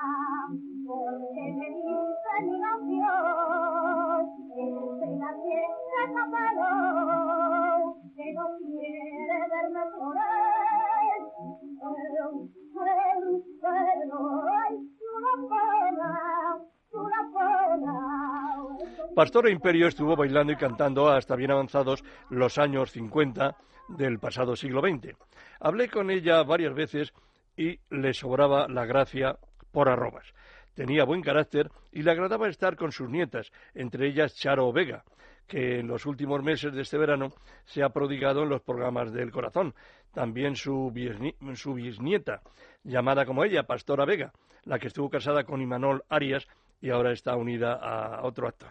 Pastora 19.15 19.49
Imperio 19.49 19.87
estuvo 19.87 20.15
bailando 20.15 20.51
y 20.51 20.57
cantando 20.57 21.09
hasta 21.09 21.35
bien 21.35 21.51
avanzados 21.51 22.03
los 22.29 22.57
años 22.57 22.91
50 22.91 23.55
del 23.87 24.19
pasado 24.19 24.55
siglo 24.55 24.81
XX. 24.81 25.15
Hablé 25.59 25.89
con 25.89 26.11
ella 26.11 26.43
varias 26.43 26.73
veces 26.73 27.13
y 27.55 27.79
le 27.89 28.13
sobraba 28.13 28.67
la 28.67 28.85
gracia 28.85 29.37
por 29.71 29.87
arrobas. 29.89 30.33
Tenía 30.73 31.05
buen 31.05 31.21
carácter 31.21 31.71
y 31.93 32.01
le 32.01 32.11
agradaba 32.11 32.49
estar 32.49 32.75
con 32.75 32.91
sus 32.91 33.09
nietas, 33.09 33.51
entre 33.73 34.07
ellas 34.07 34.35
Charo 34.35 34.73
Vega, 34.73 35.05
que 35.47 35.79
en 35.79 35.87
los 35.87 36.05
últimos 36.05 36.41
meses 36.43 36.73
de 36.73 36.81
este 36.81 36.97
verano 36.97 37.31
se 37.65 37.83
ha 37.83 37.89
prodigado 37.89 38.43
en 38.43 38.49
los 38.49 38.61
programas 38.61 39.11
del 39.13 39.31
corazón. 39.31 39.75
También 40.13 40.55
su, 40.55 40.91
bisni- 40.93 41.35
su 41.55 41.73
bisnieta, 41.73 42.41
llamada 42.83 43.25
como 43.25 43.43
ella, 43.43 43.63
Pastora 43.63 44.05
Vega, 44.05 44.31
la 44.63 44.79
que 44.79 44.87
estuvo 44.87 45.09
casada 45.09 45.43
con 45.43 45.61
Imanol 45.61 46.03
Arias 46.09 46.47
y 46.81 46.89
ahora 46.89 47.11
está 47.11 47.35
unida 47.35 47.73
a 47.73 48.23
otro 48.25 48.47
actor. 48.47 48.69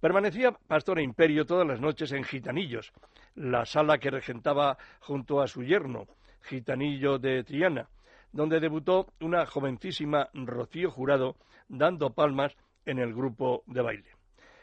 Permanecía 0.00 0.52
Pastora 0.52 1.02
Imperio 1.02 1.44
todas 1.46 1.66
las 1.66 1.80
noches 1.80 2.10
en 2.12 2.24
Gitanillos, 2.24 2.92
la 3.34 3.64
sala 3.64 3.98
que 3.98 4.10
regentaba 4.10 4.76
junto 5.00 5.40
a 5.40 5.46
su 5.46 5.62
yerno, 5.62 6.06
Gitanillo 6.42 7.18
de 7.18 7.44
Triana, 7.44 7.88
donde 8.32 8.60
debutó 8.60 9.06
una 9.20 9.46
jovencísima 9.46 10.28
Rocío 10.32 10.90
Jurado 10.90 11.36
dando 11.68 12.10
palmas 12.14 12.56
en 12.84 12.98
el 12.98 13.14
grupo 13.14 13.62
de 13.66 13.82
baile. 13.82 14.11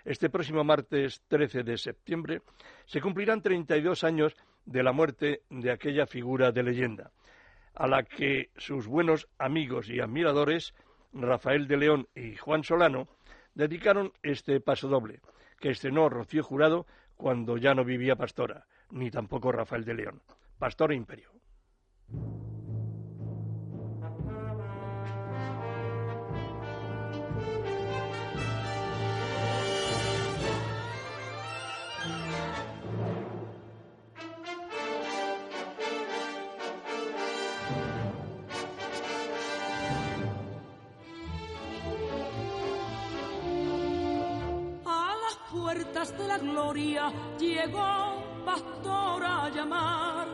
Este 0.10 0.28
próximo 0.28 0.64
martes 0.64 1.22
13 1.28 1.62
de 1.62 1.78
septiembre 1.78 2.42
se 2.88 3.00
cumplirán 3.00 3.44
32 3.44 4.04
años 4.04 4.36
de 4.66 4.82
la 4.82 4.92
muerte 4.92 5.44
de 5.52 5.72
aquella 5.72 6.08
figura 6.08 6.52
de 6.52 6.64
leyenda, 6.64 7.12
a 7.76 7.86
la 7.86 8.02
que 8.02 8.50
sus 8.58 8.88
buenos 8.88 9.28
amigos 9.38 9.88
y 9.88 10.00
admiradores, 10.00 10.74
Rafael 11.14 11.68
de 11.68 11.78
León 11.78 12.08
y 12.16 12.36
Juan 12.38 12.64
Solano, 12.64 13.08
dedicaron 13.54 14.12
este 14.24 14.60
pasodoble, 14.60 15.22
que 15.60 15.70
estrenó 15.70 16.10
Rocío 16.10 16.42
Jurado 16.42 16.88
cuando 17.16 17.58
ya 17.58 17.76
no 17.76 17.86
vivía 17.86 18.16
Pastora, 18.16 18.66
ni 18.90 19.12
tampoco 19.12 19.52
Rafael 19.52 19.86
de 19.86 19.94
León. 19.94 20.24
Pastora 20.58 20.96
Imperio. 20.96 21.39
De 46.08 46.28
la 46.28 46.38
gloria 46.38 47.12
llegó 47.38 48.24
pastor 48.46 49.22
a 49.22 49.50
llamar. 49.50 50.28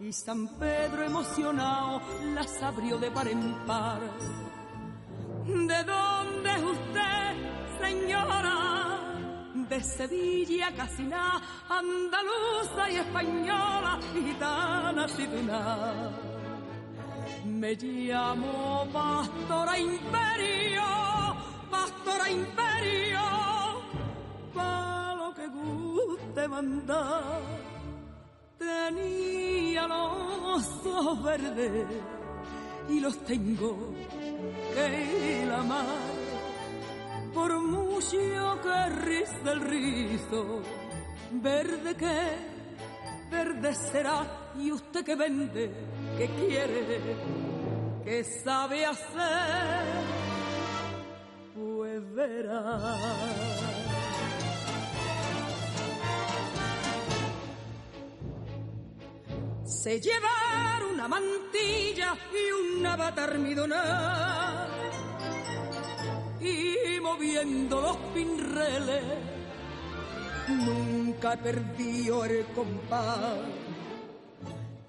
Y 0.00 0.10
San 0.14 0.48
Pedro 0.58 1.02
emocionado 1.02 2.00
las 2.34 2.62
abrió 2.62 2.96
de 2.96 3.10
par 3.10 3.28
en 3.28 3.54
par. 3.66 4.00
¿De 5.44 5.84
dónde 5.84 6.54
es 6.54 6.62
usted, 6.62 7.82
señora? 7.82 9.12
De 9.68 9.82
Sevilla, 9.82 10.74
Casina, 10.74 11.38
andaluza 11.68 12.90
y 12.90 12.96
española, 12.96 13.98
gitana, 14.14 15.06
tuna. 15.06 16.10
Me 17.44 17.74
llamo 17.74 18.88
Pastora 18.90 19.78
Imperio, 19.78 20.82
Pastora 21.70 22.30
Imperio 22.30 23.35
mandar. 26.48 27.40
Tenía 28.58 29.86
los 29.86 30.86
ojos 30.86 31.22
verdes 31.22 31.86
y 32.88 33.00
los 33.00 33.18
tengo 33.24 33.94
que 34.74 35.50
amar. 35.52 35.86
Por 37.34 37.60
mucho 37.60 38.18
que 38.62 38.88
riza 38.88 39.52
el 39.52 39.60
rizo, 39.60 40.62
verde 41.32 41.94
que 41.94 42.56
verde 43.30 43.74
será. 43.74 44.26
Y 44.58 44.72
usted 44.72 45.04
que 45.04 45.14
vende, 45.16 45.70
que 46.16 46.26
quiere, 46.28 47.00
que 48.04 48.24
sabe 48.24 48.86
hacer, 48.86 49.84
pues 51.54 52.14
verá. 52.14 53.65
Se 59.66 60.00
llevar 60.00 60.84
una 60.92 61.08
mantilla 61.08 62.16
y 62.32 62.82
bata 62.96 63.24
almidonada 63.24 64.68
y 66.40 67.00
moviendo 67.00 67.80
los 67.80 67.96
pinreles 68.14 69.02
nunca 70.48 71.34
he 71.34 71.38
perdido 71.38 72.24
el 72.24 72.44
compás. 72.46 73.38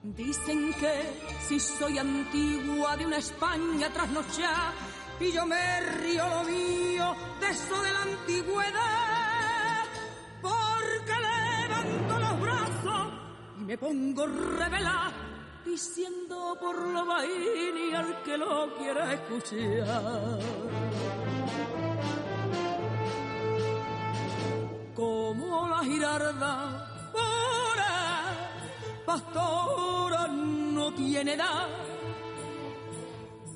Dicen 0.03 0.73
que 0.73 1.01
si 1.47 1.59
soy 1.59 1.97
antigua 1.97 2.95
de 2.97 3.05
una 3.05 3.17
España 3.17 3.91
trasnochada 3.91 4.73
y 5.19 5.31
yo 5.31 5.45
me 5.45 5.81
río 5.81 6.29
lo 6.29 6.43
mío 6.43 7.15
de 7.41 7.49
eso 7.49 7.81
de 7.81 7.91
la 7.91 8.01
antigüedad 8.03 9.16
me 13.67 13.77
pongo 13.77 14.25
revela 14.25 15.11
diciendo 15.65 16.57
por 16.57 16.79
lo 16.87 17.03
y 17.25 17.93
al 17.93 18.23
que 18.23 18.37
lo 18.37 18.73
quiera 18.77 19.13
escuchar. 19.13 20.39
Como 24.95 25.67
la 25.67 25.83
girarda 25.83 27.11
pura, 27.11 27.93
pastora 29.05 30.27
no 30.27 30.93
tiene 30.93 31.33
edad. 31.33 31.67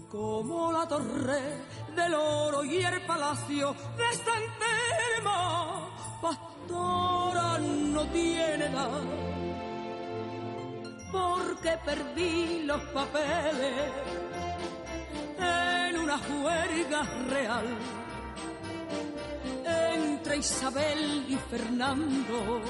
Como 0.09 0.73
la 0.73 0.85
torre 0.89 1.41
del 1.95 2.13
oro 2.15 2.65
y 2.65 2.83
el 2.83 3.01
palacio 3.05 3.73
de 3.95 4.13
San 4.25 4.43
Telmo, 4.59 5.89
pastora 6.21 7.59
no 7.59 8.05
tiene 8.07 8.65
edad 8.65 9.40
porque 11.11 11.77
perdí 11.85 12.63
los 12.63 12.81
papeles 12.85 13.73
en 15.37 15.97
una 15.97 16.17
juerga 16.17 17.03
real 17.29 17.65
entre 19.65 20.37
Isabel 20.37 21.25
y 21.27 21.35
Fernando 21.49 22.61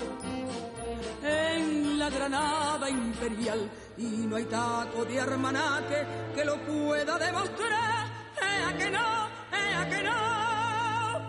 en 1.24 2.00
la 2.00 2.10
Granada 2.10 2.90
imperial 2.90 3.70
y 3.98 4.04
no 4.04 4.36
hay 4.36 4.46
taco 4.46 5.06
de 5.06 5.18
hermanaque 5.18 6.06
que 6.34 6.46
lo 6.46 6.58
pueda 6.66 7.18
demostrar. 7.18 8.08
¡Ea 8.42 8.78
que 8.78 8.90
no! 8.90 9.28
¡Ea 9.52 9.90
que 9.90 10.04
no! 10.04 11.22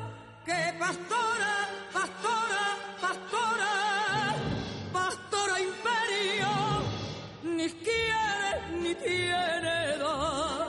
¡Que 0.44 0.78
pastora, 0.78 1.68
pastora, 1.92 2.76
pastora, 3.00 3.58
pastora 3.80 3.91
ni 7.62 7.68
quiere 7.84 8.50
ni 8.82 8.94
tiene 8.96 9.94
edad. 9.94 10.66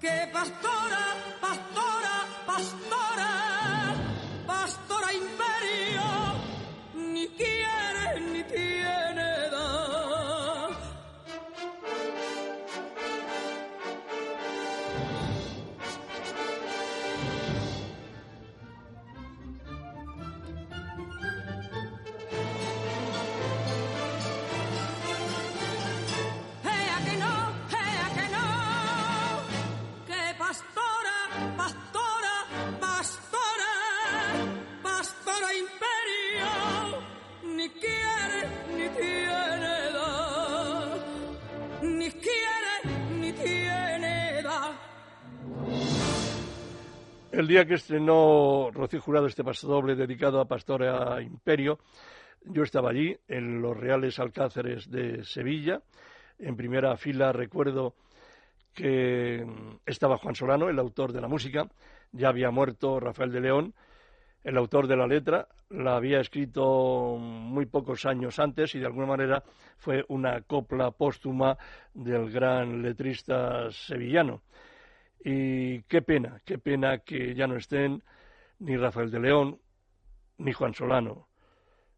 Que 0.00 0.30
pastora, 0.32 1.04
pastora, 1.42 2.14
pastora 2.46 3.03
El 47.36 47.48
día 47.48 47.64
que 47.64 47.74
estrenó 47.74 48.70
Rocío 48.70 49.00
Jurado 49.00 49.26
este 49.26 49.42
paso 49.42 49.66
doble 49.66 49.96
dedicado 49.96 50.40
a 50.40 50.46
Pastora 50.46 51.20
Imperio, 51.20 51.80
yo 52.44 52.62
estaba 52.62 52.90
allí, 52.90 53.16
en 53.26 53.60
los 53.60 53.76
Reales 53.76 54.20
Alcáceres 54.20 54.88
de 54.88 55.24
Sevilla. 55.24 55.82
En 56.38 56.56
primera 56.56 56.96
fila 56.96 57.32
recuerdo 57.32 57.96
que 58.72 59.44
estaba 59.84 60.16
Juan 60.18 60.36
Solano, 60.36 60.68
el 60.68 60.78
autor 60.78 61.12
de 61.12 61.20
la 61.20 61.26
música, 61.26 61.68
ya 62.12 62.28
había 62.28 62.52
muerto 62.52 63.00
Rafael 63.00 63.32
de 63.32 63.40
León, 63.40 63.74
el 64.44 64.56
autor 64.56 64.86
de 64.86 64.96
la 64.96 65.08
letra, 65.08 65.48
la 65.70 65.96
había 65.96 66.20
escrito 66.20 67.16
muy 67.18 67.66
pocos 67.66 68.06
años 68.06 68.38
antes 68.38 68.76
y 68.76 68.78
de 68.78 68.86
alguna 68.86 69.06
manera 69.06 69.42
fue 69.76 70.04
una 70.06 70.40
copla 70.42 70.92
póstuma 70.92 71.58
del 71.94 72.30
gran 72.30 72.80
letrista 72.80 73.72
sevillano. 73.72 74.42
Y 75.26 75.82
qué 75.84 76.02
pena, 76.02 76.42
qué 76.44 76.58
pena 76.58 76.98
que 76.98 77.34
ya 77.34 77.46
no 77.46 77.56
estén 77.56 78.02
ni 78.58 78.76
Rafael 78.76 79.10
de 79.10 79.20
León, 79.20 79.58
ni 80.36 80.52
Juan 80.52 80.74
Solano, 80.74 81.28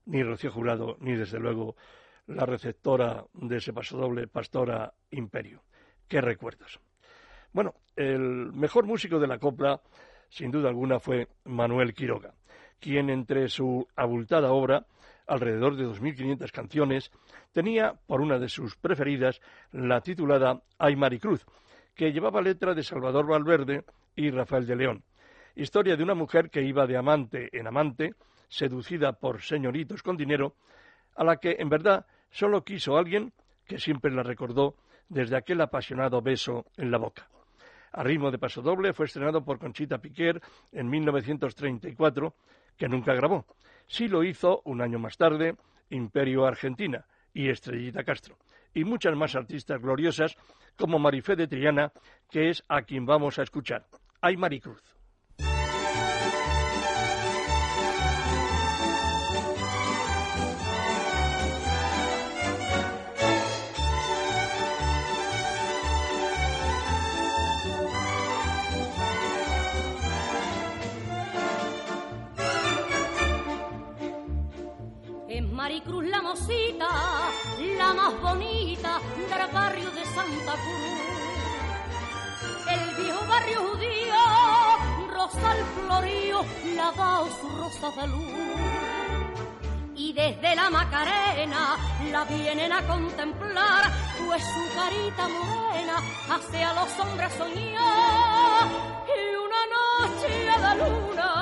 ni 0.04 0.22
Rocío 0.22 0.52
Jurado, 0.52 0.96
ni 1.00 1.16
desde 1.16 1.40
luego 1.40 1.74
la 2.28 2.46
receptora 2.46 3.24
de 3.34 3.56
ese 3.56 3.72
pasodoble, 3.72 4.28
Pastora 4.28 4.94
Imperio. 5.10 5.64
Qué 6.06 6.20
recuerdos. 6.20 6.78
Bueno, 7.52 7.74
el 7.96 8.52
mejor 8.52 8.86
músico 8.86 9.18
de 9.18 9.26
la 9.26 9.38
copla, 9.38 9.80
sin 10.28 10.52
duda 10.52 10.68
alguna, 10.68 11.00
fue 11.00 11.26
Manuel 11.46 11.94
Quiroga, 11.94 12.32
quien 12.78 13.10
entre 13.10 13.48
su 13.48 13.88
abultada 13.96 14.52
obra 14.52 14.86
alrededor 15.26 15.74
de 15.74 15.84
2.500 15.84 16.52
canciones, 16.52 17.10
tenía 17.52 17.94
por 18.06 18.20
una 18.20 18.38
de 18.38 18.48
sus 18.48 18.76
preferidas 18.76 19.40
la 19.72 20.00
titulada 20.00 20.62
Ay 20.78 20.94
Maricruz, 20.94 21.44
que 21.96 22.12
llevaba 22.12 22.42
letra 22.42 22.74
de 22.74 22.82
Salvador 22.84 23.26
Valverde 23.26 23.82
y 24.14 24.30
Rafael 24.30 24.66
de 24.66 24.76
León. 24.76 25.02
Historia 25.56 25.96
de 25.96 26.04
una 26.04 26.14
mujer 26.14 26.50
que 26.50 26.62
iba 26.62 26.86
de 26.86 26.98
amante 26.98 27.48
en 27.58 27.66
amante, 27.66 28.12
seducida 28.48 29.14
por 29.14 29.40
señoritos 29.40 30.02
con 30.02 30.16
dinero, 30.16 30.54
a 31.16 31.24
la 31.24 31.38
que 31.38 31.56
en 31.58 31.70
verdad 31.70 32.06
solo 32.30 32.62
quiso 32.62 32.98
alguien 32.98 33.32
que 33.64 33.78
siempre 33.78 34.12
la 34.12 34.22
recordó 34.22 34.76
desde 35.08 35.36
aquel 35.36 35.60
apasionado 35.62 36.20
beso 36.20 36.66
en 36.76 36.90
la 36.90 36.98
boca. 36.98 37.28
A 37.92 38.02
ritmo 38.02 38.30
de 38.30 38.38
paso 38.38 38.60
doble 38.60 38.92
fue 38.92 39.06
estrenado 39.06 39.42
por 39.42 39.58
Conchita 39.58 39.98
Piquer 39.98 40.42
en 40.72 40.90
1934, 40.90 42.34
que 42.76 42.88
nunca 42.88 43.14
grabó. 43.14 43.46
Sí 43.86 44.06
lo 44.06 44.22
hizo 44.22 44.60
un 44.66 44.82
año 44.82 44.98
más 44.98 45.16
tarde 45.16 45.56
Imperio 45.88 46.44
Argentina 46.44 47.06
y 47.32 47.48
Estrellita 47.48 48.04
Castro, 48.04 48.36
y 48.76 48.84
muchas 48.84 49.16
más 49.16 49.34
artistas 49.34 49.80
gloriosas 49.80 50.36
como 50.76 50.98
Marifé 50.98 51.34
de 51.34 51.48
Triana, 51.48 51.92
que 52.30 52.50
es 52.50 52.62
a 52.68 52.82
quien 52.82 53.06
vamos 53.06 53.38
a 53.38 53.42
escuchar. 53.42 53.86
Ay 54.20 54.36
Maricruz. 54.36 54.95
La 77.78 77.94
más 77.94 78.20
bonita 78.20 79.00
del 79.28 79.52
barrio 79.52 79.90
de 79.90 80.04
Santa 80.04 80.52
Cruz. 80.52 81.06
El 82.70 83.02
viejo 83.02 83.26
barrio 83.26 83.60
judío, 83.60 84.22
rosal 85.14 85.58
florío, 85.74 86.44
lavado 86.74 87.28
su 87.40 87.48
rosa 87.56 87.90
de 88.00 88.06
luz. 88.08 88.26
Y 89.94 90.12
desde 90.12 90.54
la 90.54 90.68
Macarena 90.68 91.76
la 92.12 92.24
vienen 92.24 92.72
a 92.72 92.86
contemplar, 92.86 93.90
pues 94.26 94.42
su 94.42 94.74
carita 94.74 95.28
morena 95.28 95.96
hace 96.30 96.62
a 96.62 96.74
los 96.74 97.00
hombres 97.00 97.32
soñar. 97.32 98.68
Y 99.08 99.20
una 99.46 99.62
noche 99.74 100.28
de 100.28 100.74
luna, 100.76 101.35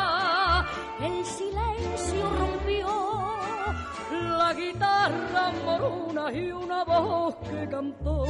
guitarra 5.04 5.52
moruna 5.64 6.32
y 6.32 6.50
una 6.50 6.84
voz 6.84 7.34
que 7.36 7.68
cantó. 7.68 8.24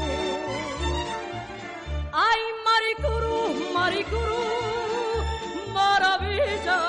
Ay, 2.13 2.41
Maricruz, 2.67 3.73
Maricruz, 3.73 5.25
maravilla 5.73 6.81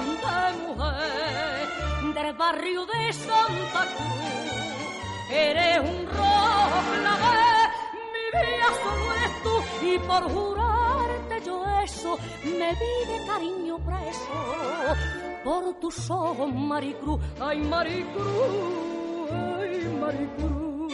de 0.00 0.58
mujer 0.66 2.14
del 2.14 2.32
barrio 2.34 2.86
de 2.86 3.12
Santa 3.12 3.86
Cruz. 3.94 5.30
Eres 5.30 5.78
un 5.80 6.06
rojo 6.06 6.78
mi 8.14 8.24
vida 8.38 8.68
solo 8.82 9.12
eres 9.14 9.42
tú 9.42 9.86
y 9.86 9.98
por 9.98 10.22
jurarte 10.32 11.40
yo 11.44 11.64
eso 11.84 12.18
me 12.44 12.70
vi 12.72 13.12
de 13.12 13.26
cariño 13.26 13.78
preso 13.78 14.58
por 15.44 15.74
tus 15.80 16.10
ojos, 16.10 16.52
Maricruz, 16.52 17.20
ay 17.40 17.58
Maricruz, 17.58 18.97
ay 19.30 19.88
Maricruz. 20.00 20.92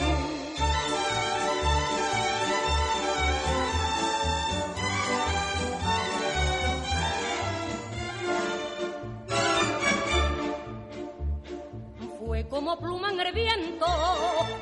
Fue 12.18 12.48
como 12.48 12.78
pluma 12.78 13.10
en 13.10 13.20
el 13.20 13.32
viento 13.32 13.86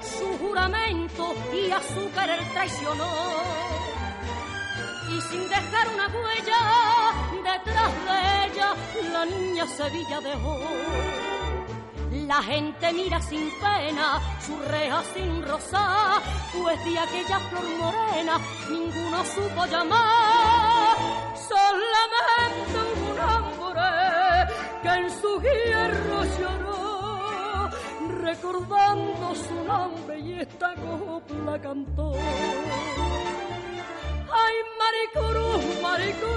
su 0.02 0.38
juramento 0.38 1.34
y 1.52 1.70
azúcar 1.70 2.30
el 2.30 2.44
traicionó 2.52 3.08
y 5.10 5.20
sin 5.20 5.48
dejar 5.48 5.88
una 5.94 6.06
huella 6.08 6.60
detrás 7.42 7.92
de 8.06 8.46
ella 8.46 8.74
la 9.12 9.24
niña 9.26 9.66
Sevilla 9.66 10.20
dejó. 10.20 10.58
La 12.12 12.42
gente 12.42 12.92
mira 12.92 13.20
sin 13.22 13.50
pena 13.58 14.20
su 14.44 14.54
reja 14.68 15.02
sin 15.14 15.42
rosar, 15.42 16.20
pues 16.52 16.84
de 16.84 16.98
aquella 16.98 17.38
flor 17.38 17.64
morena 17.78 18.38
ninguno 18.70 19.24
supo 19.24 19.64
llamar. 19.64 20.96
Solamente 21.34 22.78
un 23.00 23.18
hombre 23.18 23.88
que 24.82 24.88
en 24.88 25.10
su 25.20 25.40
hierro 25.40 26.24
lloró, 26.38 27.70
recordando 28.20 29.34
su 29.34 29.64
nombre 29.64 30.18
y 30.18 30.40
esta 30.40 30.74
copla 30.74 31.60
cantó. 31.62 32.12
Ay, 34.34 34.54
Maricurú, 34.80 35.80
Maricurú, 35.82 36.31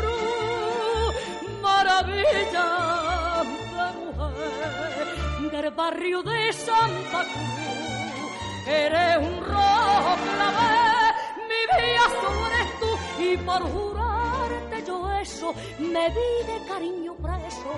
barrio 5.75 6.23
de 6.23 6.53
Santa 6.53 7.23
Cruz. 7.23 8.67
Eres 8.67 9.17
un 9.17 9.43
rojo 9.45 10.15
clavé, 10.23 11.13
mi 11.49 11.61
vida 11.77 12.05
solo 12.21 12.47
eres 12.47 12.79
tú 12.79 13.21
y 13.21 13.37
por 13.37 13.61
jurarte 13.61 14.83
yo 14.87 15.11
eso 15.19 15.53
me 15.79 16.09
vi 16.09 16.53
de 16.53 16.67
cariño 16.67 17.15
preso 17.15 17.71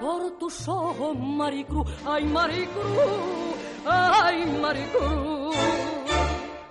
por 0.00 0.38
tus 0.38 0.68
ojos, 0.68 1.18
Maricruz. 1.18 1.86
Ay, 2.06 2.24
Maricruz, 2.24 3.56
ay, 3.86 4.46
Maricruz. 4.60 5.56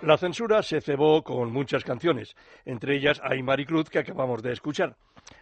La 0.01 0.17
censura 0.17 0.61
se 0.63 0.81
cebó 0.81 1.23
con 1.23 1.53
muchas 1.53 1.83
canciones, 1.83 2.35
entre 2.65 2.97
ellas 2.97 3.21
Ay 3.23 3.41
Maricruz, 3.41 3.89
que 3.89 3.99
acabamos 3.99 4.43
de 4.43 4.51
escuchar, 4.51 4.97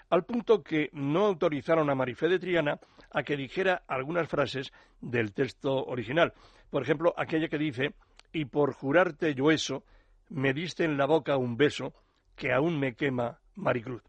al 0.10 0.24
punto 0.24 0.62
que 0.62 0.90
no 0.94 1.26
autorizaron 1.26 1.90
a 1.90 1.96
Marifé 1.96 2.28
de 2.28 2.38
Triana 2.38 2.80
a 3.12 3.24
que 3.24 3.38
dijera 3.38 3.84
algunas 3.88 4.28
frases 4.28 4.72
del 5.02 5.34
texto 5.34 5.86
original. 5.86 6.34
Por 6.70 6.82
ejemplo, 6.84 7.14
aquella 7.18 7.50
que 7.50 7.58
dice, 7.58 7.94
y 8.34 8.46
por 8.46 8.74
jurarte 8.74 9.36
yo 9.36 9.52
eso, 9.52 9.84
me 10.30 10.54
diste 10.54 10.86
en 10.86 10.98
la 10.98 11.06
boca 11.06 11.38
un 11.38 11.58
beso 11.58 11.94
que 12.36 12.54
aún 12.54 12.80
me 12.80 12.96
quema 12.96 13.40
Maricruz. 13.56 14.04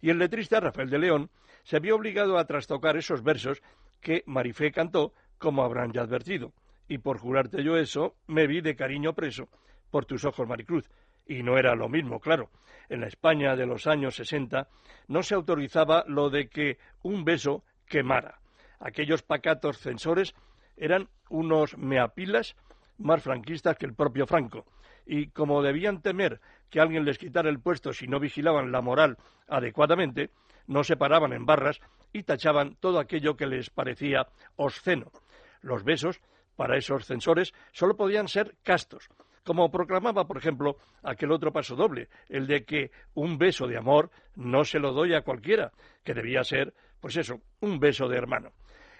Y 0.00 0.10
el 0.10 0.18
letrista 0.18 0.60
Rafael 0.60 0.90
de 0.90 0.98
León 0.98 1.30
se 1.64 1.80
vio 1.80 1.96
obligado 1.96 2.38
a 2.38 2.46
trastocar 2.46 2.96
esos 2.96 3.22
versos 3.22 3.62
que 4.00 4.22
Marifé 4.26 4.70
cantó, 4.70 5.12
como 5.38 5.64
habrán 5.64 5.92
ya 5.92 6.02
advertido. 6.02 6.52
Y 6.88 6.98
por 6.98 7.18
jurarte 7.18 7.64
yo 7.64 7.76
eso, 7.76 8.14
me 8.28 8.46
vi 8.46 8.60
de 8.60 8.76
cariño 8.76 9.14
preso 9.14 9.48
por 9.90 10.04
tus 10.04 10.24
ojos, 10.24 10.46
Maricruz. 10.46 10.88
Y 11.26 11.42
no 11.42 11.58
era 11.58 11.74
lo 11.74 11.88
mismo, 11.88 12.20
claro. 12.20 12.50
En 12.88 13.00
la 13.00 13.08
España 13.08 13.56
de 13.56 13.66
los 13.66 13.88
años 13.88 14.14
60 14.14 14.68
no 15.08 15.22
se 15.24 15.34
autorizaba 15.34 16.04
lo 16.06 16.30
de 16.30 16.48
que 16.48 16.78
un 17.02 17.24
beso 17.24 17.64
quemara. 17.86 18.40
Aquellos 18.78 19.22
pacatos 19.22 19.78
censores 19.78 20.34
eran 20.76 21.08
unos 21.28 21.76
meapilas 21.78 22.56
más 22.98 23.22
franquistas 23.22 23.76
que 23.76 23.86
el 23.86 23.94
propio 23.94 24.26
Franco. 24.26 24.66
Y 25.06 25.28
como 25.28 25.62
debían 25.62 26.02
temer 26.02 26.40
que 26.70 26.80
alguien 26.80 27.04
les 27.04 27.18
quitara 27.18 27.48
el 27.48 27.60
puesto 27.60 27.92
si 27.92 28.06
no 28.06 28.20
vigilaban 28.20 28.72
la 28.72 28.82
moral 28.82 29.16
adecuadamente, 29.48 30.30
no 30.66 30.82
se 30.82 30.96
paraban 30.96 31.32
en 31.32 31.46
barras 31.46 31.80
y 32.12 32.24
tachaban 32.24 32.76
todo 32.80 32.98
aquello 32.98 33.36
que 33.36 33.46
les 33.46 33.70
parecía 33.70 34.26
obsceno. 34.56 35.12
Los 35.60 35.84
besos, 35.84 36.20
para 36.56 36.76
esos 36.76 37.06
censores, 37.06 37.54
solo 37.72 37.96
podían 37.96 38.28
ser 38.28 38.56
castos, 38.62 39.08
como 39.44 39.70
proclamaba, 39.70 40.26
por 40.26 40.38
ejemplo, 40.38 40.76
aquel 41.04 41.30
otro 41.30 41.52
paso 41.52 41.76
doble, 41.76 42.08
el 42.28 42.48
de 42.48 42.64
que 42.64 42.90
un 43.14 43.38
beso 43.38 43.68
de 43.68 43.78
amor 43.78 44.10
no 44.34 44.64
se 44.64 44.80
lo 44.80 44.92
doy 44.92 45.14
a 45.14 45.22
cualquiera, 45.22 45.72
que 46.02 46.14
debía 46.14 46.42
ser, 46.42 46.74
pues 47.00 47.16
eso, 47.16 47.40
un 47.60 47.78
beso 47.78 48.08
de 48.08 48.16
hermano. 48.16 48.52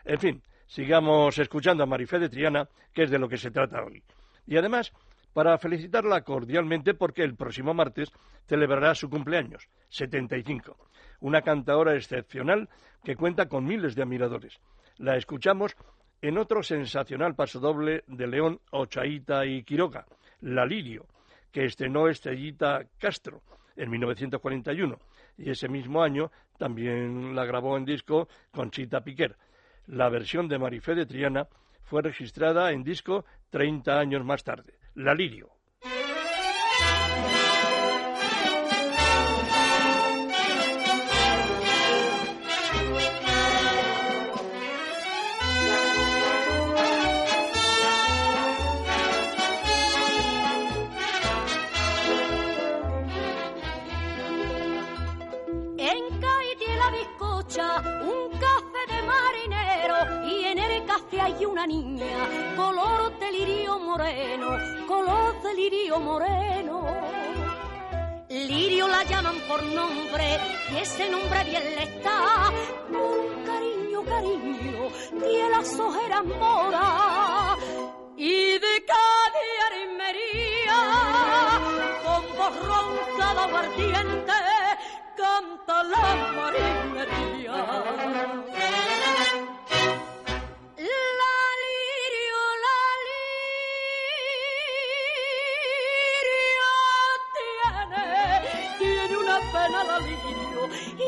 En 0.05 0.19
fin, 0.19 0.43
sigamos 0.67 1.39
escuchando 1.39 1.83
a 1.83 1.87
Marifé 1.87 2.19
de 2.19 2.29
Triana, 2.29 2.69
que 2.93 3.05
es 3.05 3.11
de 3.11 3.19
lo 3.19 3.29
que 3.29 3.37
se 3.37 3.51
trata 3.51 3.83
hoy. 3.83 4.03
Y 4.47 4.57
además, 4.57 4.93
para 5.33 5.59
felicitarla 5.59 6.23
cordialmente 6.23 6.95
porque 6.95 7.23
el 7.23 7.37
próximo 7.37 7.75
martes 7.75 8.11
celebrará 8.47 8.95
su 8.95 9.11
cumpleaños, 9.11 9.69
75. 9.89 10.77
Una 11.21 11.43
cantadora 11.43 11.95
excepcional 11.95 12.69
que 13.05 13.17
cuenta 13.17 13.49
con 13.49 13.65
miles 13.65 13.95
de 13.95 14.03
admiradores. 14.03 14.59
La 14.99 15.17
escuchamos 15.17 15.77
en 16.23 16.39
otro 16.39 16.63
sensacional 16.63 17.35
pasodoble 17.35 18.05
de 18.07 18.27
León, 18.27 18.61
Ochaíta 18.71 19.45
y 19.45 19.63
Quiroga, 19.63 20.07
La 20.41 20.65
Lirio, 20.65 21.07
que 21.53 21.65
estrenó 21.65 22.09
Estrellita 22.09 22.87
Castro 22.99 23.43
en 23.77 23.91
1941 23.91 24.99
y 25.39 25.51
ese 25.51 25.69
mismo 25.69 26.03
año 26.03 26.31
también 26.59 27.35
la 27.35 27.45
grabó 27.45 27.77
en 27.77 27.85
disco 27.85 28.29
Conchita 28.51 29.03
Piquer. 29.03 29.37
La 29.87 30.09
versión 30.09 30.49
de 30.49 30.59
Marifé 30.59 30.95
de 30.95 31.07
Triana 31.07 31.47
fue 31.85 32.03
registrada 32.03 32.73
en 32.73 32.83
disco 32.83 33.25
30 33.51 33.99
años 33.99 34.25
más 34.25 34.43
tarde, 34.43 34.75
La 34.95 35.15
Lirio. 35.15 35.56
Niña, 61.67 62.55
color 62.57 63.19
de 63.19 63.33
lirio 63.33 63.79
moreno, 63.79 64.49
color 64.87 65.43
de 65.43 65.55
lirio 65.55 65.99
moreno. 66.01 66.85
Lirio 68.29 68.87
la 68.89 69.03
llaman 69.05 69.37
por 69.49 69.63
nombre 69.63 70.39
y 70.73 70.77
ese 70.77 71.11
nombre 71.11 71.43
bien 71.45 71.65
le 71.77 71.83
está. 71.83 72.53
Por 72.93 73.45
cariño, 73.45 74.05
cariño, 74.05 74.89
tiene 75.11 75.51
las 75.51 75.79
ojeras 75.79 76.25
moras 76.25 77.59
y 78.17 78.59
de 78.59 78.85
Cádiz 78.91 79.59
a 79.63 79.67
Almería, 79.75 80.81
con 82.05 82.23
voz 82.39 82.55
ronca 82.71 83.35
de 83.35 83.41
aguardiente, 83.41 84.39
canta 85.17 85.83
la 85.83 86.07
marinería. 86.37 87.57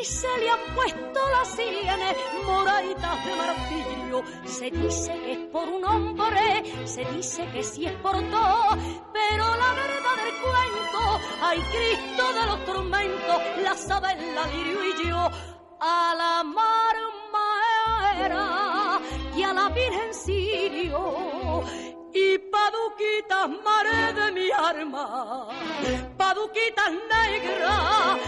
Se 0.05 0.29
le 0.39 0.51
han 0.51 0.75
puesto 0.75 1.21
las 1.31 1.49
sienes 1.49 2.17
moraditas 2.45 3.25
de 3.25 3.37
martirio. 3.37 4.23
Se 4.45 4.71
dice 4.71 5.13
que 5.13 5.33
es 5.33 5.39
por 5.51 5.69
un 5.69 5.85
hombre, 5.85 6.63
se 6.85 7.05
dice 7.07 7.47
que 7.53 7.63
sí 7.63 7.87
es 7.87 7.93
por 7.95 8.15
dos, 8.31 8.77
pero 9.13 9.45
la 9.57 9.73
verdad 9.75 10.17
del 10.25 10.35
cuento, 10.43 11.21
ay 11.43 11.59
Cristo 11.59 12.33
de 12.33 12.47
los 12.47 12.65
tormentos, 12.65 13.43
la 13.63 13.75
saben 13.75 14.35
la 14.35 14.47
lirio 14.47 14.85
y 14.85 15.09
yo, 15.09 15.31
a 15.81 16.15
la 16.17 16.45
mar 16.45 16.97
maera 17.33 19.01
y 19.37 19.43
a 19.43 19.53
la 19.53 19.69
Virgen 19.69 20.15
Sirio. 20.15 21.65
Y 22.13 22.39
paduquitas, 22.39 23.49
mare 23.63 24.13
de 24.15 24.33
mi 24.33 24.51
arma, 24.51 25.49
paduquitas 26.17 26.91
negras, 26.91 28.19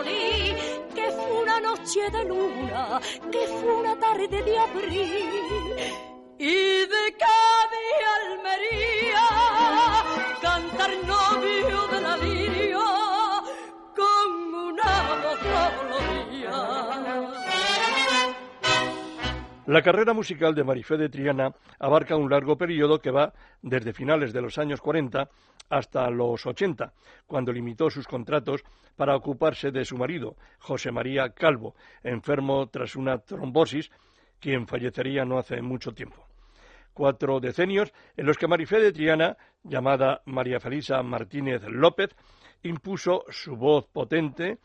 que 0.00 1.10
fue 1.10 1.42
una 1.42 1.60
noche 1.60 2.00
de 2.10 2.24
luna, 2.24 2.98
que 3.30 3.46
fue 3.46 3.74
una 3.74 3.94
tarde 3.98 4.26
de 4.28 4.58
abril. 4.58 5.61
La 19.72 19.80
carrera 19.80 20.12
musical 20.12 20.54
de 20.54 20.64
Marifé 20.64 20.98
de 20.98 21.08
Triana 21.08 21.54
abarca 21.78 22.14
un 22.14 22.28
largo 22.28 22.58
periodo 22.58 23.00
que 23.00 23.10
va 23.10 23.32
desde 23.62 23.94
finales 23.94 24.34
de 24.34 24.42
los 24.42 24.58
años 24.58 24.82
40 24.82 25.30
hasta 25.70 26.10
los 26.10 26.44
80, 26.44 26.92
cuando 27.26 27.54
limitó 27.54 27.88
sus 27.88 28.06
contratos 28.06 28.62
para 28.96 29.16
ocuparse 29.16 29.70
de 29.70 29.86
su 29.86 29.96
marido, 29.96 30.36
José 30.58 30.92
María 30.92 31.30
Calvo, 31.30 31.74
enfermo 32.02 32.68
tras 32.68 32.96
una 32.96 33.16
trombosis, 33.16 33.90
quien 34.38 34.66
fallecería 34.66 35.24
no 35.24 35.38
hace 35.38 35.62
mucho 35.62 35.92
tiempo. 35.92 36.26
Cuatro 36.92 37.40
decenios 37.40 37.94
en 38.14 38.26
los 38.26 38.36
que 38.36 38.48
Marifé 38.48 38.78
de 38.78 38.92
Triana, 38.92 39.38
llamada 39.62 40.20
María 40.26 40.60
Felisa 40.60 41.02
Martínez 41.02 41.62
López, 41.62 42.10
impuso 42.62 43.24
su 43.30 43.56
voz 43.56 43.86
potente, 43.86 44.58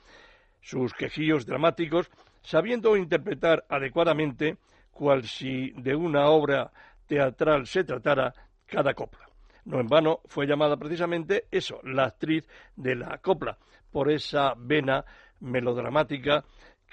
sus 0.59 0.93
quejíos 0.93 1.45
dramáticos, 1.45 2.11
sabiendo 2.41 2.97
interpretar 2.97 3.63
adecuadamente, 3.69 4.57
cual 4.97 5.23
si 5.23 5.69
de 5.71 5.95
una 5.95 6.25
obra 6.29 6.71
teatral 7.05 7.67
se 7.67 7.83
tratara, 7.83 8.33
cada 8.65 8.95
copla. 8.95 9.29
No 9.65 9.79
en 9.79 9.87
vano 9.87 10.21
fue 10.25 10.47
llamada 10.47 10.75
precisamente 10.75 11.45
eso, 11.51 11.79
la 11.83 12.05
actriz 12.05 12.47
de 12.75 12.95
la 12.95 13.19
copla, 13.19 13.57
por 13.91 14.09
esa 14.09 14.55
vena 14.57 15.05
melodramática 15.39 16.43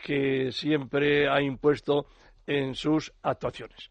que 0.05 0.53
siempre 0.53 1.29
ha 1.29 1.41
impuesto 1.41 2.07
en 2.47 2.75
sus 2.75 3.11
actuaciones. 3.23 3.89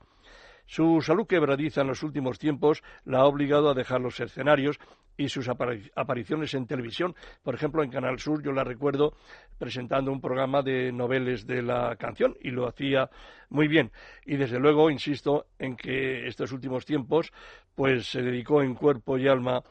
Su 0.67 1.01
salud 1.01 1.25
quebradiza 1.25 1.81
en 1.81 1.87
los 1.87 2.03
últimos 2.03 2.37
tiempos 2.37 2.83
la 3.05 3.19
ha 3.19 3.25
obligado 3.25 3.69
a 3.69 3.73
dejar 3.73 3.99
los 3.99 4.19
escenarios 4.19 4.79
y 5.17 5.29
sus 5.29 5.47
apari- 5.47 5.91
apariciones 5.95 6.53
en 6.53 6.65
televisión. 6.67 7.15
Por 7.43 7.55
ejemplo, 7.55 7.83
en 7.83 7.89
Canal 7.89 8.19
Sur 8.19 8.43
yo 8.43 8.51
la 8.51 8.63
recuerdo 8.63 9.13
presentando 9.57 10.11
un 10.11 10.21
programa 10.21 10.61
de 10.61 10.91
noveles 10.91 11.45
de 11.45 11.61
la 11.61 11.95
canción 11.95 12.35
y 12.41 12.51
lo 12.51 12.67
hacía 12.67 13.09
muy 13.49 13.67
bien. 13.67 13.91
Y 14.25 14.35
desde 14.37 14.59
luego 14.59 14.89
insisto 14.89 15.47
en 15.59 15.75
que 15.75 16.27
estos 16.27 16.51
últimos 16.51 16.85
tiempos 16.85 17.31
pues 17.75 18.07
se 18.07 18.21
dedicó 18.21 18.61
en 18.61 18.75
cuerpo 18.75 19.17
y 19.17 19.27
alma 19.27 19.63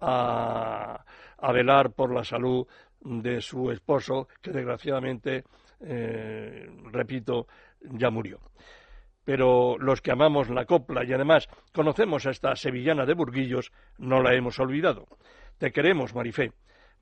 a, 0.00 1.04
a 1.38 1.52
velar 1.52 1.92
por 1.92 2.14
la 2.14 2.24
salud 2.24 2.66
de 3.00 3.40
su 3.40 3.70
esposo, 3.70 4.28
que 4.42 4.50
desgraciadamente, 4.50 5.44
eh, 5.80 6.68
repito, 6.92 7.46
ya 7.80 8.10
murió 8.10 8.40
pero 9.24 9.76
los 9.78 10.00
que 10.00 10.12
amamos 10.12 10.48
la 10.50 10.64
copla 10.64 11.04
y 11.04 11.12
además 11.12 11.48
conocemos 11.72 12.26
a 12.26 12.30
esta 12.30 12.56
sevillana 12.56 13.06
de 13.06 13.14
Burguillos, 13.14 13.72
no 13.98 14.22
la 14.22 14.34
hemos 14.34 14.58
olvidado. 14.58 15.06
Te 15.58 15.72
queremos, 15.72 16.14
Marifé. 16.14 16.52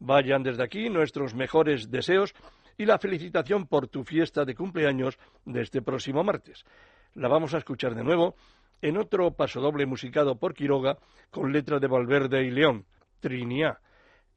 Vayan 0.00 0.42
desde 0.42 0.62
aquí 0.62 0.90
nuestros 0.90 1.34
mejores 1.34 1.90
deseos 1.90 2.34
y 2.76 2.86
la 2.86 2.98
felicitación 2.98 3.66
por 3.66 3.88
tu 3.88 4.04
fiesta 4.04 4.44
de 4.44 4.54
cumpleaños 4.54 5.18
de 5.44 5.62
este 5.62 5.82
próximo 5.82 6.22
martes. 6.22 6.64
La 7.14 7.28
vamos 7.28 7.54
a 7.54 7.58
escuchar 7.58 7.94
de 7.94 8.04
nuevo 8.04 8.36
en 8.80 8.96
otro 8.96 9.32
pasodoble 9.32 9.86
musicado 9.86 10.38
por 10.38 10.54
Quiroga 10.54 10.98
con 11.30 11.52
letra 11.52 11.80
de 11.80 11.88
Valverde 11.88 12.44
y 12.44 12.50
León, 12.50 12.86
Trinidad, 13.20 13.78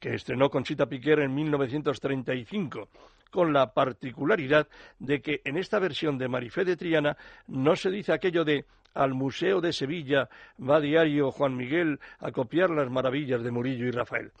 que 0.00 0.14
estrenó 0.14 0.50
Conchita 0.50 0.86
Piquer 0.86 1.20
en 1.20 1.34
1935 1.34 2.88
con 3.32 3.52
la 3.52 3.72
particularidad 3.72 4.68
de 5.00 5.20
que 5.20 5.40
en 5.44 5.56
esta 5.56 5.80
versión 5.80 6.18
de 6.18 6.28
Marifé 6.28 6.64
de 6.64 6.76
Triana 6.76 7.16
no 7.48 7.74
se 7.74 7.90
dice 7.90 8.12
aquello 8.12 8.44
de 8.44 8.66
al 8.94 9.14
Museo 9.14 9.60
de 9.60 9.72
Sevilla 9.72 10.28
va 10.60 10.80
diario 10.80 11.32
Juan 11.32 11.56
Miguel 11.56 11.98
a 12.20 12.30
copiar 12.30 12.70
las 12.70 12.90
maravillas 12.90 13.42
de 13.42 13.50
Murillo 13.50 13.86
y 13.86 13.90
Rafael. 13.90 14.32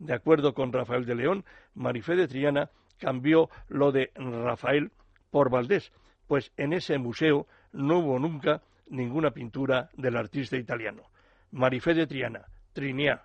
De 0.00 0.14
acuerdo 0.14 0.52
con 0.52 0.72
Rafael 0.72 1.06
de 1.06 1.14
León, 1.14 1.44
Marifé 1.74 2.16
de 2.16 2.26
Triana 2.26 2.70
cambió 2.98 3.48
lo 3.68 3.92
de 3.92 4.10
Rafael 4.16 4.90
por 5.30 5.48
Valdés, 5.48 5.92
pues 6.26 6.52
en 6.56 6.72
ese 6.72 6.98
museo 6.98 7.46
no 7.72 7.98
hubo 7.98 8.18
nunca 8.18 8.62
ninguna 8.88 9.30
pintura 9.30 9.90
del 9.94 10.16
artista 10.16 10.56
italiano. 10.56 11.04
Marifé 11.52 11.94
de 11.94 12.06
Triana, 12.06 12.46
Trinidad. 12.72 13.22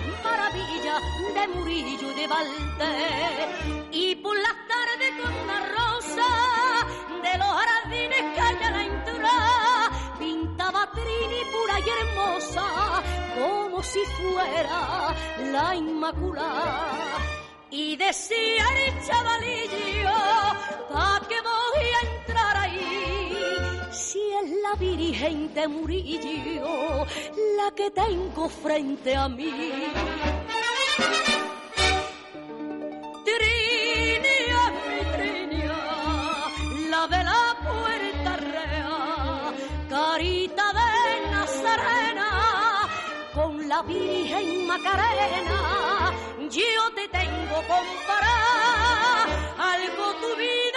Las 0.00 0.24
maravillas 0.24 1.02
de 1.34 1.48
Murillo 1.48 2.10
y 2.10 2.14
de 2.14 2.26
Valdés. 2.26 3.88
Y 3.92 4.14
por 4.16 4.36
las 4.36 4.54
tardes 4.68 5.12
con 5.20 5.34
una 5.34 5.60
rosa 5.66 6.28
de 7.22 7.38
los 7.38 7.48
jardines 7.48 8.34
que 8.34 8.40
hay 8.40 8.62
a 8.62 8.70
la 8.70 9.90
pintaba 10.18 10.90
Trini 10.92 11.42
pura 11.52 11.80
y 11.80 11.90
hermosa, 12.00 13.02
como 13.38 13.82
si 13.82 14.00
fuera 14.16 15.14
la 15.52 15.74
Inmaculada. 15.74 17.18
Y 17.70 17.96
decía 17.96 18.64
el 18.86 19.06
chavalillo, 19.06 20.19
la 24.70 24.76
Virgen 24.76 25.52
de 25.54 25.66
Murillo 25.66 27.06
la 27.56 27.70
que 27.74 27.90
tengo 27.90 28.48
frente 28.48 29.16
a 29.16 29.28
mí. 29.28 29.52
Trinia, 33.24 34.62
mi 34.88 35.00
Trinia, 35.14 35.78
la 36.88 37.06
de 37.08 37.24
la 37.30 37.44
puerta 37.66 38.36
real, 38.36 39.54
carita 39.88 40.66
de 40.78 41.30
Nazarena, 41.30 42.30
con 43.34 43.68
la 43.68 43.82
Virgen 43.82 44.66
Macarena, 44.66 46.12
yo 46.48 46.82
te 46.94 47.08
tengo 47.08 47.56
comparar, 47.74 49.26
algo 49.58 50.14
tu 50.20 50.36
vida 50.36 50.69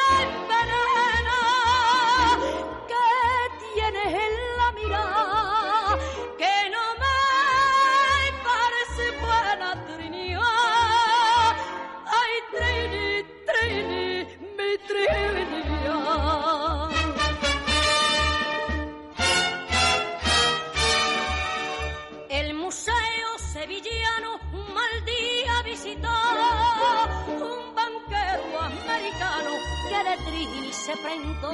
se 30.73 30.97
prendó 30.97 31.51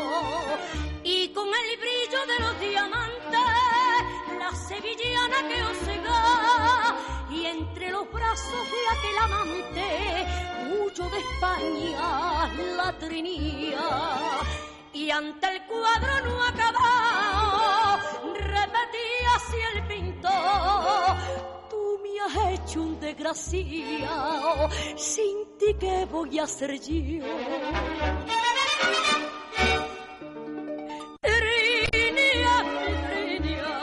y 1.04 1.28
con 1.30 1.48
el 1.48 1.78
brillo 1.78 2.26
de 2.26 2.40
los 2.40 2.60
diamantes 2.60 3.40
la 4.40 4.52
sevillana 4.56 5.48
que 5.48 5.64
osega 5.64 6.96
y 7.30 7.46
entre 7.46 7.92
los 7.92 8.10
brazos 8.12 8.66
de 8.72 8.88
aquel 8.98 9.18
amante 9.22 10.28
huyó 10.72 11.10
de 11.10 11.20
España 11.20 12.50
la 12.78 12.98
Trinía 12.98 13.88
y 14.94 15.12
ante 15.12 15.48
el 15.48 15.66
cuadro 15.66 16.22
no 16.26 16.44
acabado 16.44 18.00
repetía 18.36 19.36
así 19.36 19.58
el 19.76 19.88
pintor 19.88 21.40
has 22.22 22.60
hecho 22.60 22.82
un 22.82 23.00
desgraciado 23.00 24.70
sin 24.96 25.58
ti 25.58 25.76
qué 25.80 26.06
voy 26.06 26.40
a 26.40 26.44
hacer 26.44 26.80
yo 26.80 27.26
Trinia, 31.22 32.56
mi 32.64 32.90
Trinia, 33.04 33.76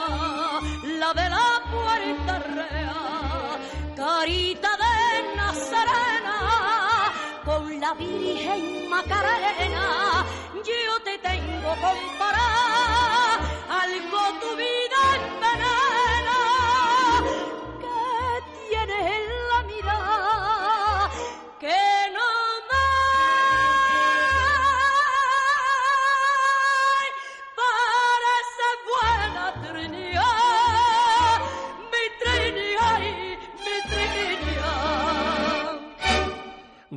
la 1.01 1.11
de 1.15 1.27
la 1.35 1.49
puerta 1.73 2.35
real, 2.39 3.59
carita 3.97 4.71
de 4.83 4.97
Nazarena, 5.37 6.39
con 7.45 7.63
la 7.81 7.93
Virgen 7.95 8.63
Macarena, 8.89 9.87
yo 10.65 11.03
te 11.05 11.19
tengo 11.19 11.71
comparar, 11.81 12.76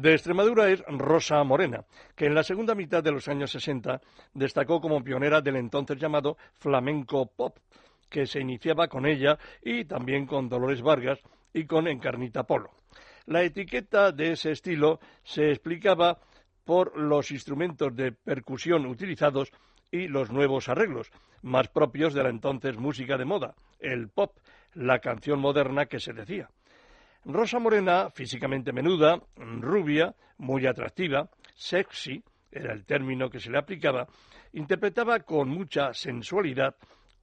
De 0.09 0.15
Extremadura 0.15 0.71
es 0.71 0.83
Rosa 0.87 1.43
Morena, 1.43 1.85
que 2.15 2.25
en 2.25 2.33
la 2.33 2.41
segunda 2.41 2.73
mitad 2.73 3.03
de 3.03 3.11
los 3.11 3.27
años 3.27 3.51
60 3.51 4.01
destacó 4.33 4.81
como 4.81 5.03
pionera 5.03 5.39
del 5.39 5.57
entonces 5.57 5.99
llamado 5.99 6.35
flamenco 6.53 7.27
pop, 7.27 7.59
que 8.09 8.25
se 8.25 8.39
iniciaba 8.39 8.87
con 8.87 9.05
ella 9.05 9.37
y 9.61 9.85
también 9.85 10.25
con 10.25 10.49
Dolores 10.49 10.81
Vargas 10.81 11.19
y 11.53 11.65
con 11.65 11.87
Encarnita 11.87 12.41
Polo. 12.41 12.71
La 13.27 13.43
etiqueta 13.43 14.11
de 14.11 14.31
ese 14.31 14.49
estilo 14.49 14.99
se 15.21 15.51
explicaba 15.51 16.17
por 16.65 16.97
los 16.97 17.29
instrumentos 17.29 17.95
de 17.95 18.11
percusión 18.11 18.87
utilizados 18.87 19.51
y 19.91 20.07
los 20.07 20.31
nuevos 20.31 20.69
arreglos, 20.69 21.11
más 21.43 21.67
propios 21.67 22.15
de 22.15 22.23
la 22.23 22.29
entonces 22.29 22.79
música 22.79 23.15
de 23.15 23.25
moda, 23.25 23.53
el 23.77 24.09
pop, 24.09 24.35
la 24.73 24.97
canción 24.97 25.39
moderna 25.39 25.85
que 25.85 25.99
se 25.99 26.13
decía. 26.13 26.49
Rosa 27.25 27.59
Morena, 27.59 28.09
físicamente 28.09 28.71
menuda, 28.71 29.19
rubia, 29.35 30.15
muy 30.37 30.65
atractiva, 30.65 31.29
sexy, 31.55 32.23
era 32.51 32.73
el 32.73 32.85
término 32.85 33.29
que 33.29 33.39
se 33.39 33.51
le 33.51 33.57
aplicaba, 33.57 34.07
interpretaba 34.53 35.19
con 35.19 35.49
mucha 35.49 35.93
sensualidad 35.93 36.75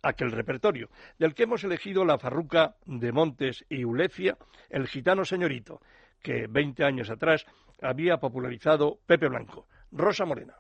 aquel 0.03 0.30
repertorio, 0.30 0.88
del 1.18 1.34
que 1.34 1.44
hemos 1.44 1.64
elegido 1.64 2.05
la 2.05 2.18
farruca 2.18 2.76
de 2.84 3.11
Montes 3.11 3.64
y 3.68 3.84
Ulecia, 3.84 4.36
el 4.70 4.86
gitano 4.86 5.24
señorito, 5.24 5.80
que 6.22 6.47
20 6.47 6.84
años 6.84 7.11
atrás 7.11 7.47
había 7.82 8.18
popularizado 8.18 8.99
Pepe 9.07 9.28
Blanco. 9.28 9.66
Rosa 9.90 10.24
Morena. 10.24 10.55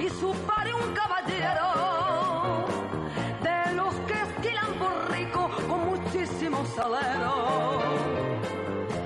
Y 0.00 0.08
su 0.08 0.32
padre 0.46 0.74
un 0.74 0.94
caballero, 0.94 2.66
de 3.42 3.74
los 3.74 3.94
que 4.06 4.14
estilan 4.14 4.72
por 4.74 5.10
rico 5.12 5.50
con 5.68 5.80
muchísimo 5.90 6.64
salero. 6.76 7.80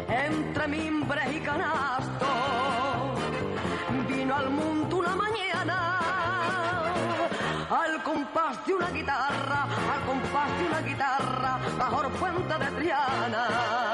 Entre 0.08 0.68
mimbres 0.68 1.32
y 1.32 1.40
canastos 1.40 2.26
vino 4.08 4.34
al 4.34 4.50
mundo 4.50 4.96
una 4.96 5.16
mañana 5.16 5.96
al 7.70 8.02
compás 8.02 8.64
de 8.66 8.74
una 8.74 8.90
guitarra, 8.90 9.66
al 9.92 10.00
compás 10.06 10.58
de 10.58 10.66
una 10.66 10.80
guitarra 10.80 11.58
bajo 11.78 12.02
el 12.02 12.12
puente 12.12 12.54
de 12.58 12.70
Triana. 12.72 13.85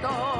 到 0.00 0.37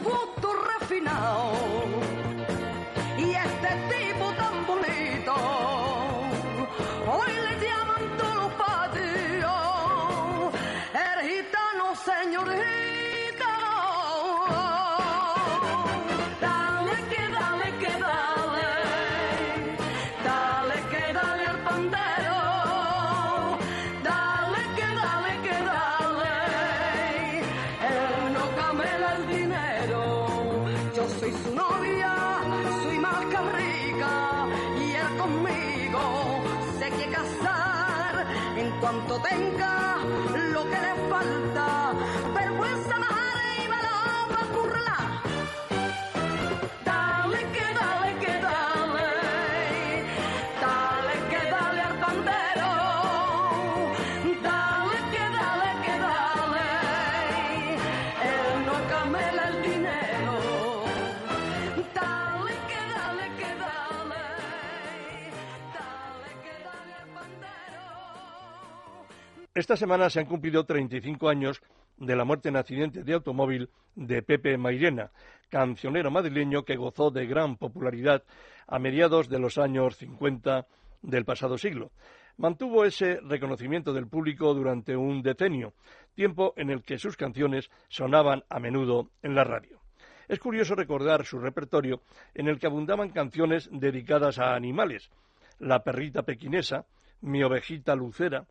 Por 0.00 0.31
tenga 39.22 39.98
lo 40.52 40.62
que 40.70 40.78
le 40.86 40.94
falta. 41.08 41.81
Esta 69.62 69.76
semana 69.76 70.10
se 70.10 70.18
han 70.18 70.26
cumplido 70.26 70.64
35 70.64 71.28
años 71.28 71.62
de 71.96 72.16
la 72.16 72.24
muerte 72.24 72.48
en 72.48 72.56
accidente 72.56 73.04
de 73.04 73.14
automóvil 73.14 73.70
de 73.94 74.20
Pepe 74.20 74.58
Mairena, 74.58 75.12
cancionero 75.50 76.10
madrileño 76.10 76.64
que 76.64 76.74
gozó 76.74 77.12
de 77.12 77.26
gran 77.26 77.56
popularidad 77.56 78.24
a 78.66 78.80
mediados 78.80 79.28
de 79.28 79.38
los 79.38 79.58
años 79.58 79.98
50 79.98 80.66
del 81.02 81.24
pasado 81.24 81.58
siglo. 81.58 81.92
Mantuvo 82.38 82.84
ese 82.84 83.20
reconocimiento 83.22 83.92
del 83.92 84.08
público 84.08 84.52
durante 84.52 84.96
un 84.96 85.22
decenio, 85.22 85.74
tiempo 86.16 86.54
en 86.56 86.70
el 86.70 86.82
que 86.82 86.98
sus 86.98 87.16
canciones 87.16 87.70
sonaban 87.86 88.42
a 88.48 88.58
menudo 88.58 89.10
en 89.22 89.36
la 89.36 89.44
radio. 89.44 89.78
Es 90.26 90.40
curioso 90.40 90.74
recordar 90.74 91.24
su 91.24 91.38
repertorio 91.38 92.02
en 92.34 92.48
el 92.48 92.58
que 92.58 92.66
abundaban 92.66 93.10
canciones 93.10 93.70
dedicadas 93.70 94.40
a 94.40 94.56
animales, 94.56 95.08
La 95.60 95.84
perrita 95.84 96.24
pequinesa, 96.24 96.84
Mi 97.20 97.44
ovejita 97.44 97.94
lucera, 97.94 98.44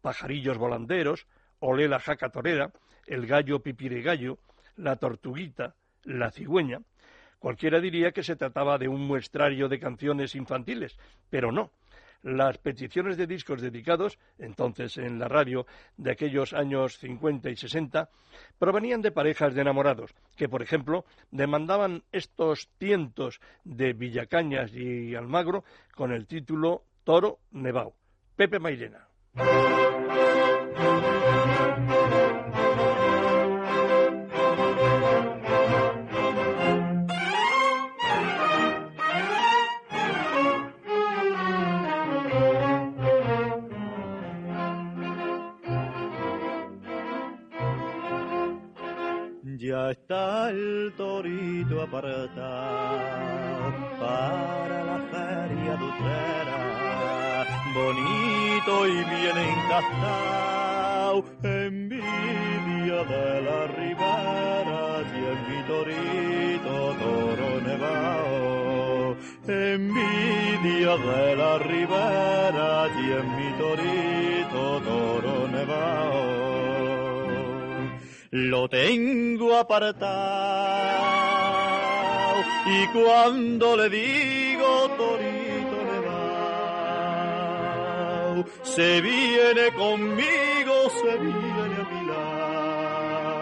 Pajarillos 0.00 0.58
volanderos, 0.58 1.26
Olé 1.60 1.88
la 1.88 1.98
jaca 1.98 2.30
torera, 2.30 2.72
El 3.06 3.26
gallo 3.26 3.60
pipiregallo, 3.60 4.38
La 4.76 4.96
tortuguita, 4.96 5.74
La 6.04 6.30
cigüeña. 6.30 6.80
Cualquiera 7.38 7.80
diría 7.80 8.12
que 8.12 8.22
se 8.22 8.36
trataba 8.36 8.78
de 8.78 8.88
un 8.88 9.06
muestrario 9.06 9.68
de 9.68 9.78
canciones 9.78 10.34
infantiles, 10.34 10.98
pero 11.30 11.52
no. 11.52 11.70
Las 12.22 12.58
peticiones 12.58 13.16
de 13.16 13.28
discos 13.28 13.60
dedicados, 13.60 14.18
entonces 14.38 14.98
en 14.98 15.20
la 15.20 15.28
radio 15.28 15.66
de 15.96 16.10
aquellos 16.10 16.52
años 16.52 16.98
50 16.98 17.48
y 17.50 17.56
60, 17.56 18.10
provenían 18.58 19.02
de 19.02 19.12
parejas 19.12 19.54
de 19.54 19.60
enamorados, 19.60 20.12
que 20.36 20.48
por 20.48 20.62
ejemplo 20.62 21.04
demandaban 21.30 22.02
estos 22.10 22.68
tientos 22.78 23.40
de 23.62 23.92
Villacañas 23.92 24.72
y 24.74 25.14
Almagro 25.14 25.62
con 25.94 26.12
el 26.12 26.26
título 26.26 26.82
Toro 27.04 27.38
Nevao. 27.52 27.94
Pepe 28.34 28.58
Mairena. 28.58 29.06
Ya 49.60 49.90
está 49.90 50.50
el 50.50 50.94
torito 50.96 51.82
apartado 51.82 52.98
para 53.98 54.84
la 54.84 54.98
feria 55.10 55.76
de 55.76 55.84
Utrera, 55.84 57.44
bonito 57.74 58.86
y 58.86 58.92
bien 58.92 59.36
encastado, 59.36 60.27
apartado 79.60 81.18
y 82.66 82.86
cuando 82.88 83.76
le 83.76 83.88
digo 83.88 84.90
torito 84.96 85.76
nevao, 85.90 87.24
se 88.62 89.00
viene 89.00 89.72
conmigo, 89.74 90.90
se 91.00 91.18
viene 91.18 91.76
a 91.82 91.84
mi 91.92 92.02
lado. 92.06 93.38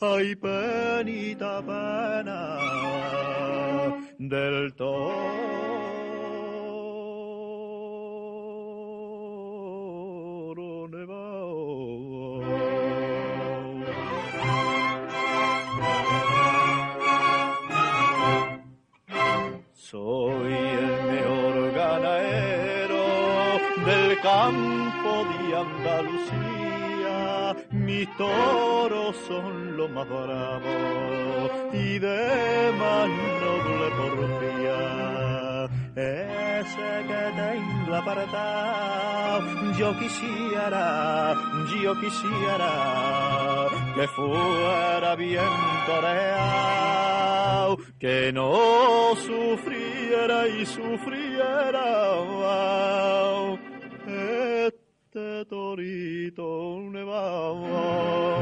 Ay, 0.00 0.36
penita 0.36 1.62
pena 1.62 2.40
del 4.18 4.74
toro 4.74 5.97
toros 28.18 29.16
son 29.28 29.76
los 29.76 29.88
más 29.90 30.08
bravos 30.08 31.50
y 31.72 31.98
de 32.00 32.72
más 32.78 33.08
noble 33.08 33.90
porfía. 33.96 35.70
ese 35.94 36.90
que 37.08 37.22
tengo 37.40 37.94
apartado. 37.94 39.42
Yo 39.78 39.88
quisiera, 39.98 41.34
yo 41.80 41.92
quisiera 42.00 43.68
que 43.94 44.08
fuera 44.08 45.14
bien 45.14 45.54
toreado, 45.86 47.78
que 48.00 48.32
no 48.32 49.14
sufriera 49.16 50.48
y 50.48 50.66
sufriera 50.66 52.08
este 55.18 55.44
torito 55.46 56.78
nevado. 56.90 58.38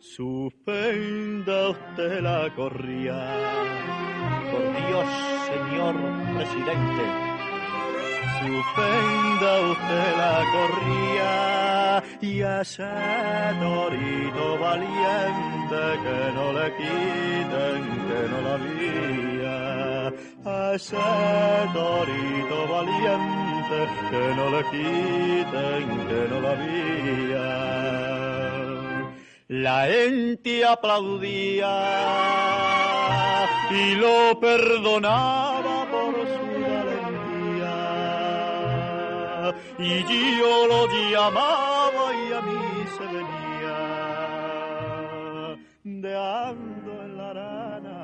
Suspenda 0.00 1.70
usted 1.70 2.20
la 2.20 2.52
corría. 2.54 3.79
Señor 5.80 5.96
presidente. 6.36 7.04
Suspenda 8.38 9.52
usted 9.72 10.16
la 10.22 10.36
corría 10.54 12.02
y 12.20 12.42
a 12.42 12.60
ese 12.60 12.84
torito 13.60 14.58
valiente 14.58 15.82
que 16.04 16.20
no 16.36 16.52
le 16.52 16.66
quiten, 16.76 17.80
que 18.08 18.20
no 18.30 18.38
la 18.46 18.56
lía. 18.68 19.58
A 20.44 20.74
ese 20.74 20.96
torito 21.72 22.58
valiente 22.76 23.78
que 24.10 24.24
no 24.36 24.50
le 24.50 24.62
quiten, 24.72 25.84
que 26.08 26.20
no 26.30 26.40
la 26.40 26.54
lía. 26.62 28.29
La 29.50 29.86
gente 29.86 30.64
aplaudía 30.64 31.66
y 33.68 33.96
lo 33.96 34.38
perdonaba 34.38 35.90
por 35.90 36.14
su 36.14 36.46
valentía. 36.62 37.82
Y 39.76 40.04
yo 40.38 40.68
lo 40.68 40.86
llamaba 41.10 42.14
y 42.14 42.32
a 42.32 42.40
mí 42.42 42.84
se 42.96 43.04
venía 43.06 43.78
de 45.82 46.16
ando 46.16 46.92
en 47.02 47.16
la 47.16 47.30
arana 47.30 47.98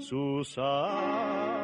su 0.00 0.42
sangre 0.44 1.61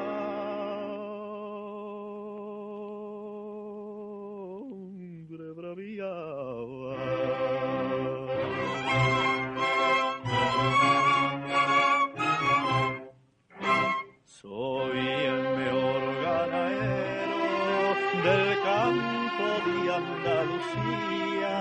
campo 18.88 19.48
de 19.66 19.94
Andalucía. 19.94 21.56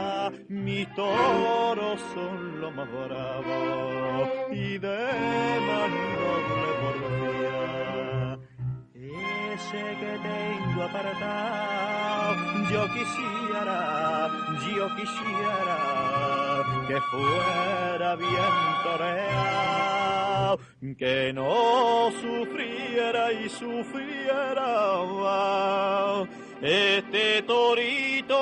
Mis 0.49 0.87
toros 0.95 2.01
son 2.13 2.61
los 2.61 2.73
más 2.75 2.89
bravos 2.91 4.29
y 4.51 4.77
de 4.77 4.99
más 5.67 5.89
noble 5.89 6.69
porfía. 6.81 8.39
Ese 9.53 9.83
que 10.01 10.13
tengo 10.29 10.83
apartado, 10.83 12.35
yo 12.71 12.81
quisiera, 12.93 14.29
yo 14.75 14.85
quisiera 14.95 15.77
que 16.87 16.97
fuera 17.01 18.15
bien 18.15 18.55
toreado, 18.83 20.59
que 20.97 21.33
no 21.33 22.11
sufriera 22.21 23.31
y 23.33 23.49
sufriera 23.49 24.06
este 26.61 27.43
torito. 27.43 28.37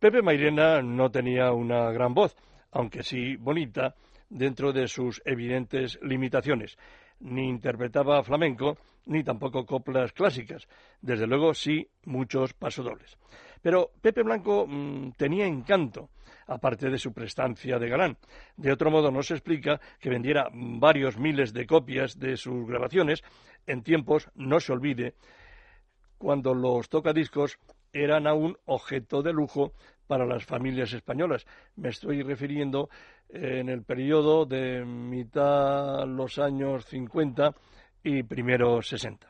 Pepe 0.00 0.20
Mairena 0.20 0.82
no 0.82 1.10
tenía 1.10 1.52
una 1.52 1.90
gran 1.90 2.12
voz, 2.12 2.36
aunque 2.72 3.02
sí 3.02 3.36
bonita, 3.36 3.94
dentro 4.28 4.72
de 4.72 4.86
sus 4.86 5.22
evidentes 5.24 5.98
limitaciones. 6.02 6.76
Ni 7.20 7.48
interpretaba 7.48 8.22
flamenco, 8.22 8.76
ni 9.06 9.22
tampoco 9.22 9.64
coplas 9.64 10.12
clásicas. 10.12 10.68
Desde 11.00 11.26
luego, 11.26 11.54
sí, 11.54 11.88
muchos 12.04 12.54
pasodobles. 12.54 13.16
Pero 13.62 13.90
Pepe 14.00 14.22
Blanco 14.22 14.66
mm, 14.66 15.12
tenía 15.12 15.46
encanto, 15.46 16.10
aparte 16.46 16.90
de 16.90 16.98
su 16.98 17.12
prestancia 17.12 17.78
de 17.78 17.88
galán. 17.88 18.18
De 18.56 18.72
otro 18.72 18.90
modo, 18.90 19.10
no 19.10 19.22
se 19.22 19.34
explica 19.34 19.80
que 19.98 20.10
vendiera 20.10 20.48
varios 20.52 21.18
miles 21.18 21.52
de 21.52 21.66
copias 21.66 22.18
de 22.18 22.36
sus 22.36 22.66
grabaciones 22.66 23.22
en 23.66 23.82
tiempos, 23.82 24.28
no 24.34 24.60
se 24.60 24.72
olvide, 24.72 25.14
cuando 26.18 26.54
los 26.54 26.88
tocadiscos 26.88 27.58
eran 27.92 28.26
aún 28.26 28.56
objeto 28.66 29.22
de 29.22 29.32
lujo 29.32 29.72
para 30.06 30.26
las 30.26 30.44
familias 30.44 30.92
españolas. 30.92 31.46
Me 31.76 31.88
estoy 31.88 32.22
refiriendo 32.22 32.88
eh, 33.28 33.60
en 33.60 33.68
el 33.68 33.82
periodo 33.82 34.46
de 34.46 34.84
mitad 34.84 36.06
los 36.06 36.38
años 36.38 36.84
50 36.86 37.54
y 38.02 38.22
primeros 38.22 38.88
60. 38.88 39.26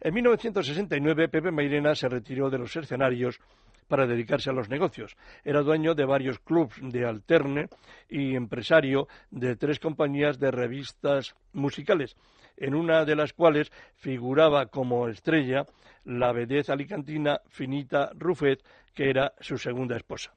En 0.00 0.14
1969 0.14 1.28
Pepe 1.28 1.50
Mairena 1.50 1.94
se 1.94 2.08
retiró 2.08 2.50
de 2.50 2.58
los 2.58 2.76
escenarios 2.76 3.40
para 3.88 4.06
dedicarse 4.06 4.50
a 4.50 4.52
los 4.52 4.68
negocios. 4.68 5.16
Era 5.44 5.62
dueño 5.62 5.94
de 5.94 6.04
varios 6.04 6.38
clubs 6.38 6.76
de 6.80 7.04
alterne 7.04 7.68
y 8.08 8.34
empresario 8.34 9.08
de 9.30 9.56
tres 9.56 9.78
compañías 9.78 10.38
de 10.38 10.50
revistas 10.50 11.34
musicales, 11.52 12.16
en 12.56 12.74
una 12.74 13.04
de 13.04 13.16
las 13.16 13.32
cuales 13.32 13.70
figuraba 13.94 14.66
como 14.66 15.08
estrella 15.08 15.66
la 16.04 16.32
vedez 16.32 16.70
alicantina 16.70 17.40
Finita 17.48 18.10
Ruffet, 18.14 18.62
que 18.94 19.10
era 19.10 19.34
su 19.40 19.58
segunda 19.58 19.96
esposa. 19.96 20.32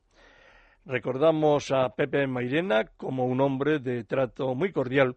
Recordamos 0.85 1.71
a 1.71 1.89
Pepe 1.89 2.25
Mairena 2.25 2.85
como 2.97 3.25
un 3.25 3.41
hombre 3.41 3.79
de 3.79 4.03
trato 4.05 4.55
muy 4.55 4.71
cordial 4.71 5.15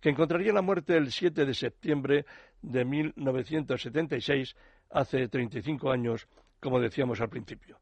que 0.00 0.10
encontraría 0.10 0.52
la 0.52 0.60
muerte 0.60 0.96
el 0.96 1.10
7 1.10 1.46
de 1.46 1.54
septiembre 1.54 2.26
de 2.60 2.84
1976, 2.84 4.54
hace 4.90 5.28
35 5.28 5.90
años, 5.90 6.28
como 6.64 6.80
decíamos 6.80 7.20
al 7.20 7.28
principio. 7.28 7.78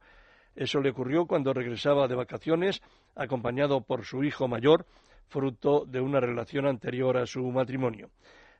Eso 0.56 0.80
le 0.80 0.90
ocurrió 0.90 1.24
cuando 1.24 1.54
regresaba 1.54 2.08
de 2.08 2.16
vacaciones, 2.16 2.82
acompañado 3.14 3.80
por 3.82 4.04
su 4.04 4.24
hijo 4.24 4.48
mayor, 4.48 4.86
fruto 5.28 5.84
de 5.86 6.00
una 6.00 6.18
relación 6.18 6.66
anterior 6.66 7.16
a 7.16 7.26
su 7.26 7.40
matrimonio. 7.44 8.10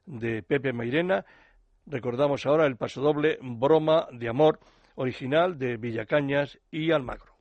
De 0.07 0.43
Pepe 0.45 0.73
Mairena 0.73 1.27
recordamos 1.87 2.47
ahora 2.47 2.67
el 2.67 2.77
pasodoble 2.77 3.37
Broma 3.43 4.07
de 4.13 4.29
Amor, 4.29 4.61
original 4.95 5.59
de 5.59 5.77
Villacañas 5.77 6.59
y 6.71 6.93
Almagro. 6.93 7.32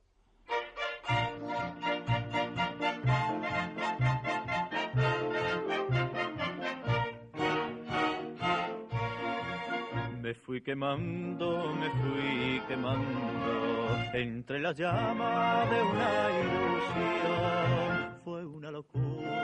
Me 10.31 10.35
fui 10.35 10.61
quemando, 10.61 11.75
me 11.75 11.89
fui 11.89 12.61
quemando 12.65 13.97
entre 14.13 14.61
las 14.61 14.77
llamas 14.77 15.69
de 15.69 15.81
una 15.81 16.29
ilusión. 16.39 17.91
Fue 18.23 18.45
una 18.45 18.71
locura 18.71 19.43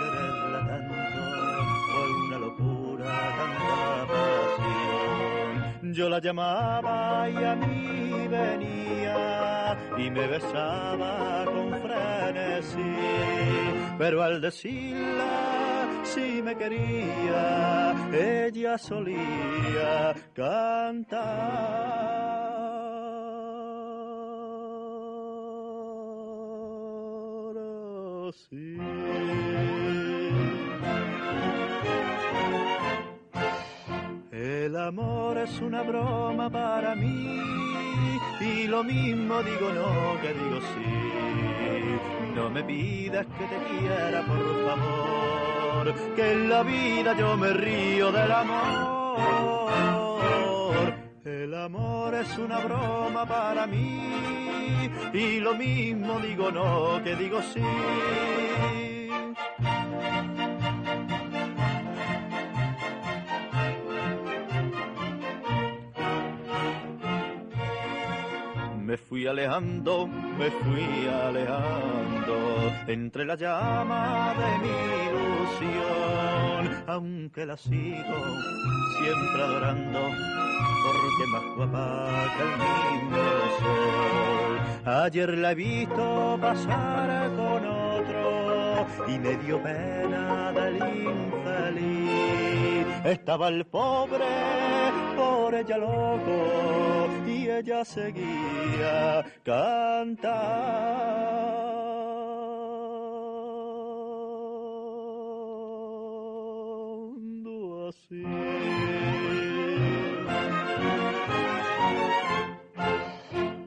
quererla 0.00 0.66
tanto, 0.66 1.20
fue 1.92 2.08
una 2.26 2.38
locura 2.40 3.04
tanta 3.38 4.06
pasión. 4.12 5.94
Yo 5.94 6.08
la 6.08 6.18
llamaba 6.18 7.30
y 7.30 7.36
a 7.36 7.54
mí 7.54 8.26
venía 8.26 9.78
y 9.98 10.10
me 10.10 10.26
besaba 10.26 11.44
con 11.44 11.80
frenesí, 11.80 12.96
pero 13.98 14.20
al 14.20 14.40
decirla 14.40 15.61
si 16.14 16.42
me 16.42 16.54
quería, 16.56 17.94
ella 18.12 18.78
solía 18.78 20.14
cantar. 20.34 22.12
El 34.30 34.76
amor 34.76 35.38
es 35.38 35.60
una 35.60 35.82
broma 35.82 36.48
para 36.50 36.94
mí 36.94 37.40
y 38.40 38.66
lo 38.66 38.82
mismo 38.82 39.42
digo 39.42 39.72
no 39.72 40.20
que 40.20 40.32
digo 40.32 40.60
sí. 40.74 42.34
No 42.34 42.48
me 42.48 42.64
pidas 42.64 43.26
que 43.26 43.44
te 43.44 43.58
quiera, 43.68 44.22
por 44.26 44.38
favor, 44.66 45.51
que 46.14 46.32
en 46.32 46.48
la 46.48 46.62
vida 46.62 47.16
yo 47.16 47.36
me 47.36 47.52
río 47.52 48.12
del 48.12 48.30
amor. 48.30 49.18
El 51.24 51.54
amor 51.54 52.14
es 52.14 52.38
una 52.38 52.58
broma 52.58 53.26
para 53.26 53.66
mí 53.66 54.90
y 55.12 55.40
lo 55.40 55.54
mismo 55.54 56.20
digo 56.20 56.50
no 56.50 57.00
que 57.02 57.16
digo 57.16 57.40
sí. 57.42 58.91
Fui 69.12 69.26
alejando, 69.26 70.06
me 70.06 70.50
fui 70.50 71.06
alejando 71.06 72.72
entre 72.86 73.26
la 73.26 73.34
llama 73.34 74.32
de 74.40 74.58
mi 74.62 74.70
ilusión, 75.10 76.84
aunque 76.86 77.44
la 77.44 77.58
sigo 77.58 78.16
siempre 78.98 79.42
adorando, 79.42 80.00
porque 80.86 81.26
más 81.30 81.44
guapa 81.56 82.08
que 82.38 82.42
el 82.42 82.52
mismo 82.64 83.24
sol. 83.60 84.52
Ayer 84.86 85.30
la 85.36 85.52
he 85.52 85.56
visto 85.56 86.38
pasar 86.40 87.30
con 87.36 87.66
otro 87.66 88.86
y 89.08 89.18
me 89.18 89.36
dio 89.36 89.62
pena 89.62 90.52
del 90.52 90.76
infeliz. 90.76 92.86
Estaba 93.04 93.48
el 93.48 93.66
pobre 93.66 94.24
por 95.18 95.54
ella 95.54 95.76
loco 95.76 96.82
ella 97.58 97.84
seguía 97.84 99.24
cantando 99.44 100.28
así. 107.88 108.24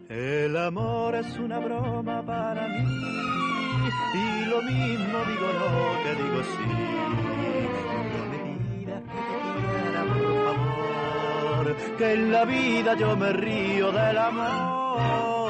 El 0.10 0.58
amor 0.58 1.16
es 1.16 1.38
una 1.38 1.60
broma 1.60 2.26
para 2.26 2.68
mí 2.68 2.86
y 4.14 4.46
lo 4.46 4.62
mismo 4.62 5.18
digo 5.30 5.48
no 5.60 6.04
que 6.04 6.12
digo 6.22 6.42
sí. 6.44 7.65
Que 11.98 12.14
en 12.14 12.32
la 12.32 12.46
vida 12.46 12.96
yo 12.96 13.16
me 13.16 13.32
río 13.32 13.92
del 13.92 14.18
amor. 14.18 15.44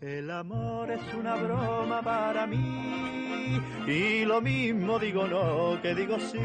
El 0.00 0.30
amor 0.30 0.90
es 0.90 1.00
una 1.14 1.34
broma 1.36 2.00
para 2.02 2.46
mí 2.46 3.60
y 3.86 4.24
lo 4.24 4.40
mismo 4.40 4.98
digo 4.98 5.26
no 5.28 5.78
que 5.82 5.94
digo 5.94 6.18
sí. 6.18 6.38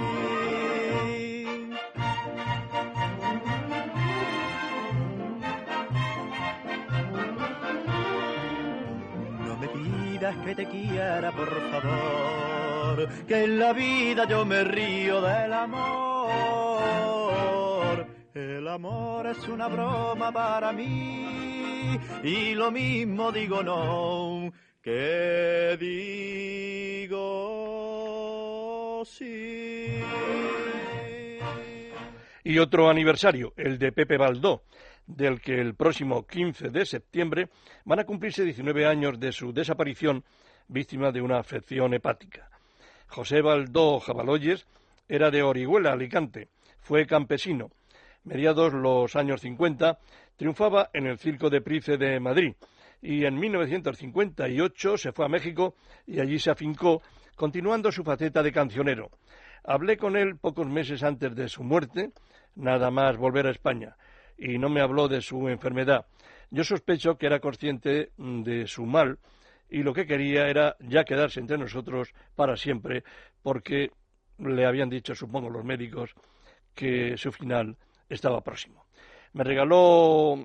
No 9.46 9.58
me 9.58 9.68
pidas 9.70 10.36
que 10.46 10.56
te 10.56 10.66
quiera, 10.66 11.32
por 11.32 11.50
favor, 11.72 13.10
que 13.28 13.43
en 13.46 13.60
la 13.60 13.74
vida 13.74 14.28
yo 14.28 14.46
me 14.46 14.64
río 14.64 15.22
del 15.22 15.54
amor. 15.54 16.64
El 18.66 18.72
amor 18.72 19.28
es 19.28 19.47
una 19.47 19.68
broma 19.68 20.32
para 20.32 20.74
mí 20.74 21.99
y 22.24 22.55
lo 22.55 22.72
mismo 22.72 23.32
digo 23.32 23.61
no 23.61 24.51
que 24.82 25.78
digo 27.05 27.13
sí. 29.05 29.99
Y 32.43 32.57
otro 32.57 32.89
aniversario, 32.89 33.53
el 33.55 33.78
de 33.78 33.91
Pepe 33.91 34.18
Baldó, 34.18 34.63
del 35.05 35.39
que 35.41 35.61
el 35.61 35.76
próximo 35.76 36.26
15 36.26 36.70
de 36.70 36.88
septiembre 36.88 37.49
van 37.84 37.99
a 37.99 38.03
cumplirse 38.05 38.43
19 38.43 38.88
años 38.88 39.20
de 39.20 39.32
su 39.32 39.53
desaparición 39.53 40.24
víctima 40.68 41.11
de 41.11 41.22
una 41.22 41.38
afección 41.38 41.93
hepática. 41.93 42.49
José 43.09 43.43
Baldó 43.43 43.99
Jabaloyes 43.99 44.66
era 45.07 45.30
de 45.30 45.43
Orihuela, 45.43 45.91
Alicante, 45.91 46.49
fue 46.80 47.05
campesino. 47.05 47.70
Mediados 48.26 48.74
los 48.74 49.16
años 49.16 49.42
50 49.42 50.00
triunfaba 50.36 50.90
en 50.94 51.06
el 51.06 51.20
Circo 51.20 51.52
de 51.52 51.62
Price 51.62 51.96
de 51.96 52.20
Madrid 52.20 52.56
y 53.00 53.24
en 53.24 53.36
1958 53.40 54.98
se 54.98 55.12
fue 55.12 55.26
a 55.26 55.30
México 55.30 55.76
y 56.08 56.20
allí 56.20 56.40
se 56.40 56.50
afincó, 56.50 57.04
continuando 57.36 57.92
su 57.92 58.04
faceta 58.04 58.42
de 58.42 58.52
cancionero. 58.52 59.12
Hablé 59.64 59.98
con 59.98 60.18
él 60.18 60.38
pocos 60.38 60.68
meses 60.68 61.04
antes 61.04 61.36
de 61.36 61.48
su 61.48 61.64
muerte, 61.64 62.14
nada 62.56 62.90
más 62.90 63.16
volver 63.16 63.46
a 63.46 63.52
España, 63.52 63.96
y 64.40 64.58
no 64.58 64.70
me 64.70 64.82
habló 64.82 65.08
de 65.08 65.22
su 65.22 65.48
enfermedad. 65.48 66.08
Yo 66.50 66.64
sospecho 66.64 67.20
que 67.20 67.28
era 67.28 67.40
consciente 67.40 68.10
de 68.18 68.66
su 68.66 68.88
mal 68.88 69.20
y 69.70 69.84
lo 69.84 69.94
que 69.94 70.08
quería 70.08 70.48
era 70.48 70.76
ya 70.80 71.04
quedarse 71.04 71.40
entre 71.40 71.60
nosotros 71.60 72.12
para 72.36 72.58
siempre, 72.58 73.04
porque 73.44 73.92
le 74.40 74.66
habían 74.66 74.90
dicho, 74.90 75.14
supongo, 75.14 75.52
los 75.52 75.64
médicos, 75.64 76.16
que 76.74 77.18
su 77.18 77.32
final 77.32 77.78
estaba 78.10 78.41
próximo. 78.41 78.86
Me 79.34 79.43
regaló 79.43 80.38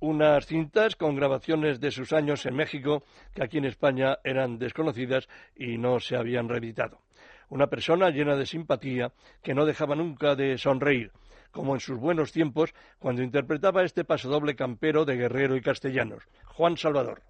unas 0.00 0.46
cintas 0.46 0.94
con 0.96 1.16
grabaciones 1.16 1.80
de 1.80 1.90
sus 1.90 2.12
años 2.12 2.44
en 2.46 2.54
México 2.54 3.02
que 3.34 3.42
aquí 3.42 3.58
en 3.58 3.64
España 3.64 4.18
eran 4.24 4.58
desconocidas 4.58 5.28
y 5.54 5.78
no 5.78 6.00
se 6.00 6.16
habían 6.16 6.48
reeditado. 6.48 7.00
Una 7.48 7.68
persona 7.68 8.10
llena 8.10 8.36
de 8.36 8.46
simpatía 8.46 9.12
que 9.42 9.54
no 9.54 9.64
dejaba 9.64 9.94
nunca 9.94 10.34
de 10.34 10.58
sonreír, 10.58 11.12
como 11.50 11.74
en 11.74 11.80
sus 11.80 11.98
buenos 11.98 12.32
tiempos 12.32 12.74
cuando 12.98 13.22
interpretaba 13.22 13.84
este 13.84 14.04
pasodoble 14.04 14.56
campero 14.56 15.04
de 15.04 15.16
Guerrero 15.16 15.56
y 15.56 15.62
Castellanos, 15.62 16.24
Juan 16.44 16.76
Salvador. 16.76 17.22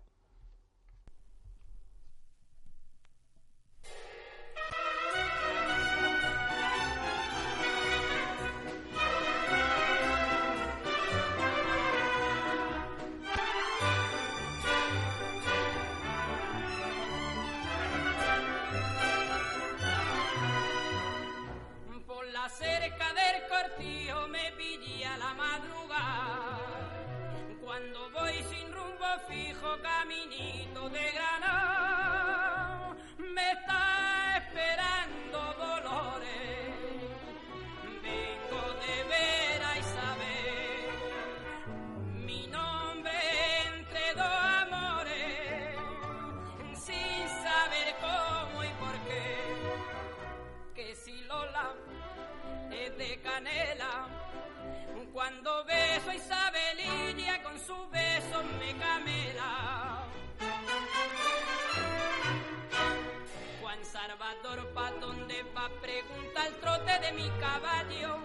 De 67.01 67.13
mi 67.13 67.29
caballo. 67.39 68.17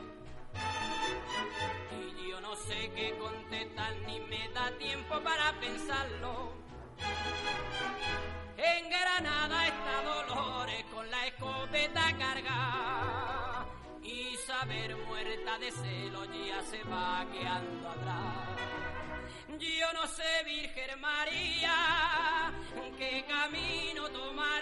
Y 1.91 2.29
yo 2.29 2.39
no 2.39 2.55
sé 2.55 2.89
qué 2.95 3.17
contestar 3.17 3.93
ni 4.07 4.21
me 4.21 4.47
da 4.53 4.71
tiempo 4.77 5.19
para 5.19 5.51
pensarlo. 5.59 6.53
En 8.55 8.89
Granada 8.89 9.67
está 9.67 10.03
Dolores 10.03 10.85
con 10.85 11.11
la 11.11 11.27
escopeta 11.27 12.17
cargada. 12.17 13.65
Isabel 14.03 14.95
muerta 15.05 15.59
de 15.59 15.71
celo 15.71 16.23
ya 16.25 16.61
se 16.63 16.81
va 16.85 17.25
quedando 17.29 17.89
atrás. 17.89 18.47
Yo 19.59 19.93
no 19.93 20.07
sé, 20.07 20.43
Virgen 20.45 21.01
María, 21.01 22.53
qué 22.97 23.25
camino 23.27 24.07
tomar. 24.09 24.61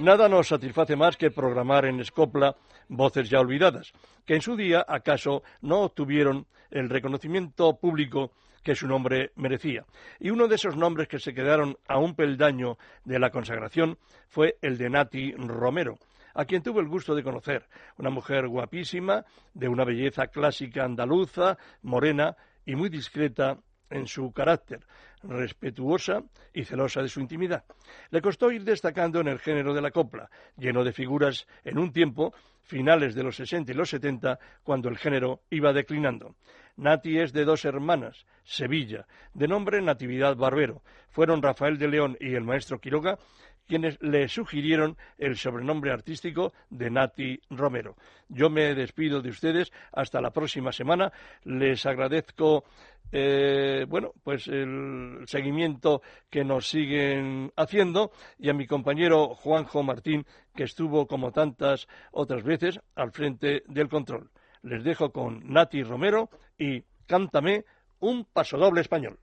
Nada 0.00 0.28
nos 0.28 0.48
satisface 0.48 0.94
más 0.94 1.16
que 1.16 1.30
programar 1.30 1.86
en 1.86 2.00
Escopla 2.00 2.54
voces 2.88 3.30
ya 3.30 3.40
olvidadas, 3.40 3.92
que 4.26 4.34
en 4.34 4.42
su 4.42 4.54
día 4.54 4.84
acaso 4.86 5.42
no 5.62 5.80
obtuvieron 5.80 6.46
el 6.70 6.90
reconocimiento 6.90 7.78
público 7.78 8.32
que 8.62 8.74
su 8.74 8.86
nombre 8.86 9.32
merecía. 9.36 9.86
Y 10.20 10.28
uno 10.28 10.48
de 10.48 10.56
esos 10.56 10.76
nombres 10.76 11.08
que 11.08 11.18
se 11.18 11.32
quedaron 11.32 11.78
a 11.88 11.98
un 11.98 12.14
peldaño 12.14 12.76
de 13.04 13.18
la 13.18 13.30
consagración 13.30 13.96
fue 14.28 14.58
el 14.60 14.76
de 14.76 14.90
Nati 14.90 15.32
Romero, 15.32 15.98
a 16.34 16.44
quien 16.44 16.62
tuve 16.62 16.82
el 16.82 16.88
gusto 16.88 17.14
de 17.14 17.22
conocer, 17.22 17.66
una 17.96 18.10
mujer 18.10 18.48
guapísima, 18.48 19.24
de 19.54 19.68
una 19.68 19.84
belleza 19.84 20.26
clásica 20.26 20.84
andaluza, 20.84 21.56
morena 21.80 22.36
y 22.66 22.76
muy 22.76 22.90
discreta 22.90 23.60
en 23.90 24.06
su 24.06 24.32
carácter, 24.32 24.80
respetuosa 25.22 26.22
y 26.52 26.64
celosa 26.64 27.02
de 27.02 27.08
su 27.08 27.20
intimidad. 27.20 27.64
Le 28.10 28.20
costó 28.20 28.50
ir 28.50 28.64
destacando 28.64 29.20
en 29.20 29.28
el 29.28 29.38
género 29.38 29.74
de 29.74 29.82
la 29.82 29.90
copla, 29.90 30.30
lleno 30.56 30.84
de 30.84 30.92
figuras 30.92 31.46
en 31.64 31.78
un 31.78 31.92
tiempo, 31.92 32.34
finales 32.62 33.14
de 33.14 33.22
los 33.22 33.36
60 33.36 33.72
y 33.72 33.74
los 33.74 33.90
70, 33.90 34.38
cuando 34.62 34.88
el 34.88 34.98
género 34.98 35.42
iba 35.50 35.72
declinando. 35.72 36.34
Nati 36.76 37.18
es 37.18 37.32
de 37.32 37.44
dos 37.44 37.64
hermanas, 37.64 38.26
Sevilla, 38.44 39.06
de 39.32 39.48
nombre 39.48 39.80
Natividad 39.80 40.36
Barbero. 40.36 40.82
Fueron 41.08 41.42
Rafael 41.42 41.78
de 41.78 41.88
León 41.88 42.16
y 42.20 42.34
el 42.34 42.44
maestro 42.44 42.78
Quiroga 42.80 43.18
quienes 43.66 44.00
le 44.00 44.28
sugirieron 44.28 44.96
el 45.18 45.36
sobrenombre 45.36 45.92
artístico 45.92 46.52
de 46.70 46.90
Nati 46.90 47.40
Romero. 47.50 47.96
Yo 48.28 48.50
me 48.50 48.74
despido 48.74 49.22
de 49.22 49.30
ustedes 49.30 49.72
hasta 49.92 50.20
la 50.20 50.30
próxima 50.30 50.72
semana. 50.72 51.12
Les 51.44 51.84
agradezco 51.86 52.64
eh, 53.12 53.86
bueno, 53.88 54.12
pues 54.24 54.48
el 54.48 55.24
seguimiento 55.26 56.02
que 56.28 56.44
nos 56.44 56.68
siguen 56.68 57.52
haciendo 57.56 58.10
y 58.38 58.48
a 58.48 58.54
mi 58.54 58.66
compañero 58.66 59.34
Juanjo 59.34 59.82
Martín, 59.82 60.26
que 60.54 60.64
estuvo 60.64 61.06
como 61.06 61.30
tantas 61.32 61.86
otras 62.10 62.42
veces 62.42 62.80
al 62.94 63.12
frente 63.12 63.62
del 63.68 63.88
control. 63.88 64.30
Les 64.62 64.82
dejo 64.82 65.12
con 65.12 65.52
Nati 65.52 65.82
Romero 65.82 66.30
y 66.58 66.82
cántame 67.06 67.64
un 68.00 68.24
pasodoble 68.24 68.80
español. 68.80 69.18